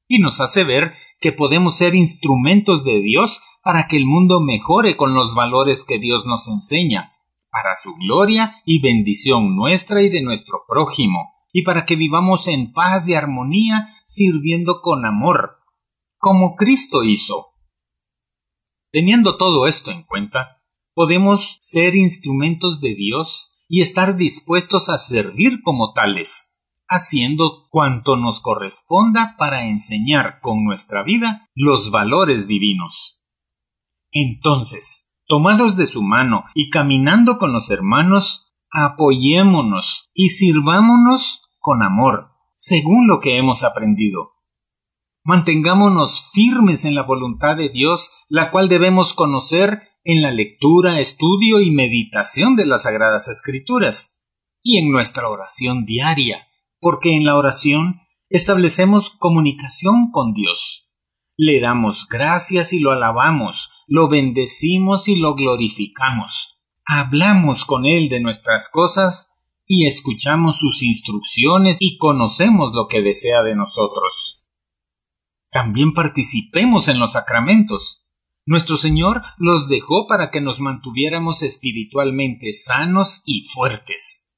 y 0.08 0.18
nos 0.18 0.40
hace 0.40 0.64
ver 0.64 0.94
que 1.20 1.32
podemos 1.32 1.78
ser 1.78 1.94
instrumentos 1.94 2.84
de 2.84 3.00
Dios 3.02 3.42
para 3.62 3.86
que 3.86 3.96
el 3.96 4.06
mundo 4.06 4.40
mejore 4.40 4.96
con 4.96 5.14
los 5.14 5.34
valores 5.34 5.84
que 5.86 5.98
Dios 5.98 6.24
nos 6.26 6.48
enseña, 6.48 7.12
para 7.50 7.74
su 7.74 7.94
gloria 7.94 8.56
y 8.64 8.80
bendición 8.80 9.54
nuestra 9.54 10.02
y 10.02 10.08
de 10.08 10.22
nuestro 10.22 10.62
prójimo, 10.66 11.34
y 11.52 11.62
para 11.62 11.84
que 11.84 11.96
vivamos 11.96 12.48
en 12.48 12.72
paz 12.72 13.06
y 13.08 13.14
armonía 13.14 13.94
sirviendo 14.06 14.80
con 14.80 15.04
amor, 15.04 15.58
como 16.18 16.56
Cristo 16.56 17.04
hizo. 17.04 17.48
Teniendo 18.90 19.36
todo 19.36 19.66
esto 19.66 19.90
en 19.90 20.02
cuenta, 20.04 20.62
podemos 20.94 21.56
ser 21.58 21.94
instrumentos 21.94 22.80
de 22.80 22.94
Dios 22.94 23.58
y 23.68 23.80
estar 23.80 24.16
dispuestos 24.16 24.88
a 24.88 24.98
servir 24.98 25.62
como 25.62 25.92
tales, 25.94 26.60
haciendo 26.88 27.68
cuanto 27.70 28.16
nos 28.16 28.40
corresponda 28.40 29.34
para 29.38 29.66
enseñar 29.66 30.40
con 30.40 30.64
nuestra 30.64 31.02
vida 31.02 31.48
los 31.54 31.90
valores 31.90 32.46
divinos. 32.46 33.22
Entonces, 34.10 35.14
tomados 35.26 35.76
de 35.76 35.86
su 35.86 36.02
mano 36.02 36.44
y 36.54 36.68
caminando 36.68 37.38
con 37.38 37.52
los 37.52 37.70
hermanos, 37.70 38.52
apoyémonos 38.70 40.10
y 40.12 40.28
sirvámonos 40.28 41.41
con 41.62 41.82
amor, 41.82 42.32
según 42.56 43.06
lo 43.06 43.20
que 43.20 43.38
hemos 43.38 43.64
aprendido. 43.64 44.32
Mantengámonos 45.24 46.30
firmes 46.32 46.84
en 46.84 46.96
la 46.96 47.04
voluntad 47.04 47.56
de 47.56 47.68
Dios, 47.68 48.12
la 48.28 48.50
cual 48.50 48.68
debemos 48.68 49.14
conocer 49.14 49.82
en 50.04 50.20
la 50.20 50.32
lectura, 50.32 50.98
estudio 50.98 51.60
y 51.60 51.70
meditación 51.70 52.56
de 52.56 52.66
las 52.66 52.82
Sagradas 52.82 53.28
Escrituras, 53.28 54.20
y 54.62 54.78
en 54.78 54.90
nuestra 54.90 55.28
oración 55.28 55.84
diaria, 55.84 56.48
porque 56.80 57.14
en 57.14 57.24
la 57.24 57.36
oración 57.36 58.00
establecemos 58.28 59.10
comunicación 59.18 60.10
con 60.10 60.34
Dios. 60.34 60.90
Le 61.36 61.60
damos 61.60 62.08
gracias 62.10 62.72
y 62.72 62.80
lo 62.80 62.90
alabamos, 62.90 63.70
lo 63.86 64.08
bendecimos 64.08 65.06
y 65.06 65.14
lo 65.14 65.36
glorificamos. 65.36 66.60
Hablamos 66.84 67.64
con 67.64 67.86
Él 67.86 68.08
de 68.08 68.20
nuestras 68.20 68.68
cosas 68.68 69.31
y 69.74 69.86
escuchamos 69.86 70.58
sus 70.58 70.82
instrucciones 70.82 71.78
y 71.80 71.96
conocemos 71.96 72.74
lo 72.74 72.88
que 72.88 73.00
desea 73.00 73.42
de 73.42 73.56
nosotros. 73.56 74.44
También 75.50 75.94
participemos 75.94 76.88
en 76.88 76.98
los 76.98 77.12
sacramentos. 77.12 78.06
Nuestro 78.44 78.76
Señor 78.76 79.22
los 79.38 79.70
dejó 79.70 80.06
para 80.06 80.30
que 80.30 80.42
nos 80.42 80.60
mantuviéramos 80.60 81.42
espiritualmente 81.42 82.52
sanos 82.52 83.22
y 83.24 83.48
fuertes. 83.48 84.30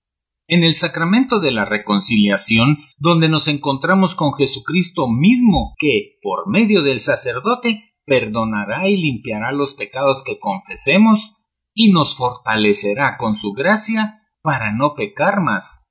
En 0.46 0.62
el 0.62 0.72
sacramento 0.72 1.40
de 1.40 1.50
la 1.50 1.64
reconciliación, 1.64 2.78
donde 2.96 3.28
nos 3.28 3.48
encontramos 3.48 4.14
con 4.14 4.34
Jesucristo 4.34 5.08
mismo, 5.08 5.74
que, 5.78 6.20
por 6.22 6.48
medio 6.48 6.84
del 6.84 7.00
sacerdote, 7.00 7.92
perdonará 8.06 8.88
y 8.88 8.96
limpiará 8.96 9.50
los 9.50 9.74
pecados 9.74 10.22
que 10.24 10.38
confesemos, 10.38 11.34
y 11.74 11.90
nos 11.90 12.14
fortalecerá 12.14 13.16
con 13.18 13.34
su 13.34 13.52
gracia 13.52 14.20
para 14.44 14.72
no 14.72 14.94
pecar 14.94 15.40
más. 15.40 15.90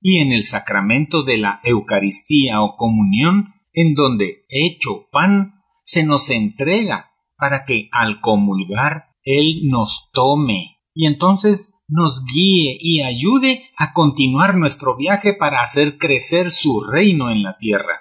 Y 0.00 0.18
en 0.20 0.32
el 0.32 0.42
sacramento 0.42 1.24
de 1.24 1.36
la 1.36 1.60
Eucaristía 1.62 2.62
o 2.62 2.76
comunión, 2.76 3.52
en 3.74 3.92
donde, 3.94 4.46
hecho 4.48 5.08
pan, 5.12 5.60
se 5.82 6.04
nos 6.04 6.30
entrega 6.30 7.10
para 7.36 7.66
que 7.66 7.90
al 7.92 8.20
comulgar 8.20 9.10
Él 9.22 9.68
nos 9.68 10.10
tome 10.12 10.78
y 10.94 11.06
entonces 11.06 11.74
nos 11.86 12.22
guíe 12.24 12.78
y 12.80 13.02
ayude 13.02 13.70
a 13.76 13.92
continuar 13.92 14.56
nuestro 14.56 14.96
viaje 14.96 15.34
para 15.34 15.60
hacer 15.60 15.98
crecer 15.98 16.50
su 16.50 16.80
reino 16.80 17.30
en 17.30 17.42
la 17.42 17.58
tierra. 17.58 18.00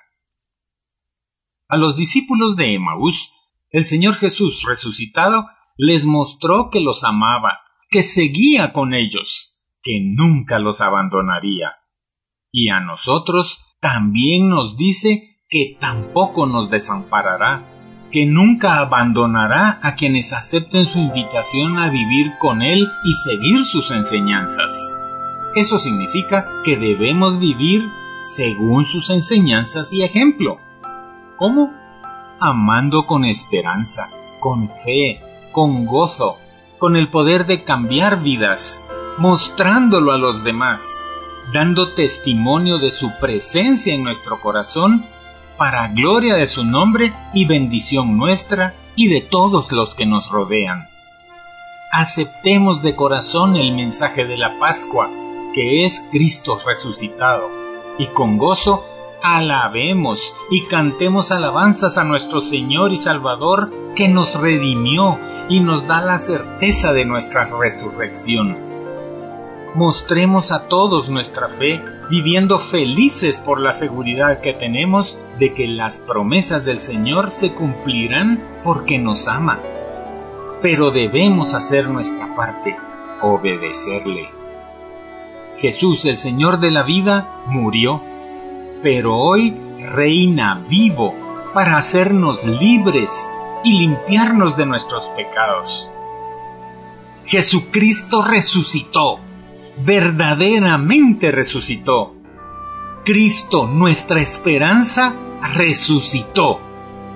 A 1.67 1.75
los 1.75 1.97
discípulos 1.97 2.55
de 2.55 2.75
Emaús, 2.75 3.33
el 3.69 3.83
Señor 3.83 4.15
Jesús 4.15 4.63
resucitado 4.67 5.47
les 5.75 6.05
mostró 6.05 6.69
que 6.69 6.79
los 6.79 7.03
amaba, 7.03 7.59
que 7.89 8.03
seguía 8.03 8.71
con 8.71 8.93
ellos, 8.93 9.50
que 9.83 9.99
nunca 10.03 10.59
los 10.59 10.81
abandonaría. 10.81 11.75
Y 12.51 12.69
a 12.69 12.79
nosotros 12.79 13.65
también 13.79 14.49
nos 14.49 14.77
dice 14.77 15.37
que 15.49 15.77
tampoco 15.79 16.45
nos 16.45 16.69
desamparará, 16.69 17.63
que 18.11 18.25
nunca 18.25 18.79
abandonará 18.79 19.79
a 19.81 19.95
quienes 19.95 20.33
acepten 20.33 20.87
su 20.87 20.99
invitación 20.99 21.77
a 21.77 21.89
vivir 21.89 22.33
con 22.39 22.61
Él 22.61 22.87
y 23.05 23.13
seguir 23.13 23.63
sus 23.65 23.91
enseñanzas. 23.91 24.97
Eso 25.55 25.79
significa 25.79 26.47
que 26.63 26.77
debemos 26.77 27.39
vivir 27.39 27.81
según 28.21 28.85
sus 28.85 29.09
enseñanzas 29.09 29.91
y 29.93 30.03
ejemplo. 30.03 30.57
¿Cómo? 31.37 31.73
Amando 32.39 33.05
con 33.05 33.25
esperanza, 33.25 34.07
con 34.39 34.69
fe, 34.83 35.19
con 35.51 35.85
gozo, 35.85 36.37
con 36.77 36.95
el 36.95 37.07
poder 37.07 37.45
de 37.45 37.63
cambiar 37.63 38.23
vidas, 38.23 38.87
mostrándolo 39.17 40.11
a 40.11 40.17
los 40.17 40.43
demás, 40.43 40.99
dando 41.53 41.93
testimonio 41.93 42.77
de 42.77 42.91
su 42.91 43.11
presencia 43.19 43.93
en 43.93 44.03
nuestro 44.03 44.39
corazón, 44.39 45.05
para 45.57 45.89
gloria 45.89 46.35
de 46.35 46.47
su 46.47 46.63
nombre 46.63 47.13
y 47.33 47.45
bendición 47.45 48.17
nuestra 48.17 48.73
y 48.95 49.09
de 49.09 49.21
todos 49.21 49.71
los 49.71 49.93
que 49.93 50.05
nos 50.05 50.29
rodean. 50.29 50.87
Aceptemos 51.91 52.81
de 52.81 52.95
corazón 52.95 53.57
el 53.57 53.73
mensaje 53.73 54.25
de 54.25 54.37
la 54.37 54.57
Pascua, 54.59 55.09
que 55.53 55.83
es 55.83 56.07
Cristo 56.11 56.59
resucitado, 56.65 57.49
y 57.97 58.07
con 58.07 58.37
gozo 58.37 58.85
alabemos 59.21 60.33
y 60.49 60.63
cantemos 60.63 61.31
alabanzas 61.31 61.97
a 61.97 62.05
nuestro 62.05 62.41
Señor 62.41 62.91
y 62.91 62.97
Salvador, 62.97 63.71
que 63.95 64.07
nos 64.07 64.39
redimió 64.39 65.19
y 65.49 65.59
nos 65.59 65.85
da 65.85 66.01
la 66.01 66.17
certeza 66.19 66.93
de 66.93 67.05
nuestra 67.05 67.45
resurrección 67.45 68.70
mostremos 69.75 70.51
a 70.51 70.67
todos 70.67 71.09
nuestra 71.09 71.47
fe, 71.49 71.81
viviendo 72.09 72.59
felices 72.59 73.37
por 73.37 73.59
la 73.59 73.71
seguridad 73.71 74.41
que 74.41 74.53
tenemos 74.53 75.19
de 75.39 75.53
que 75.53 75.67
las 75.67 75.99
promesas 75.99 76.65
del 76.65 76.79
Señor 76.79 77.31
se 77.31 77.53
cumplirán 77.53 78.39
porque 78.63 78.97
nos 78.97 79.27
ama. 79.27 79.59
Pero 80.61 80.91
debemos 80.91 81.53
hacer 81.53 81.87
nuestra 81.87 82.35
parte, 82.35 82.75
obedecerle. 83.21 84.29
Jesús, 85.59 86.05
el 86.05 86.17
Señor 86.17 86.59
de 86.59 86.71
la 86.71 86.83
vida, 86.83 87.27
murió, 87.47 88.01
pero 88.83 89.15
hoy 89.15 89.55
reina 89.93 90.63
vivo 90.67 91.15
para 91.53 91.77
hacernos 91.77 92.43
libres 92.43 93.29
y 93.63 93.77
limpiarnos 93.77 94.57
de 94.57 94.65
nuestros 94.65 95.03
pecados. 95.15 95.87
Jesucristo 97.25 98.23
resucitó 98.23 99.19
verdaderamente 99.83 101.31
resucitó. 101.31 102.15
Cristo, 103.05 103.67
nuestra 103.67 104.21
esperanza, 104.21 105.15
resucitó. 105.53 106.59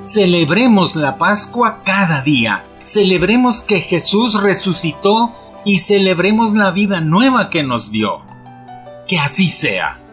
Celebremos 0.03 0.95
la 0.95 1.17
Pascua 1.17 1.81
cada 1.85 2.21
día. 2.21 2.65
Celebremos 2.83 3.61
que 3.61 3.81
Jesús 3.81 4.41
resucitó 4.41 5.33
y 5.63 5.79
celebremos 5.79 6.53
la 6.53 6.71
vida 6.71 7.01
nueva 7.01 7.49
que 7.49 7.63
nos 7.63 7.91
dio. 7.91 8.21
Que 9.07 9.19
así 9.19 9.49
sea. 9.49 10.04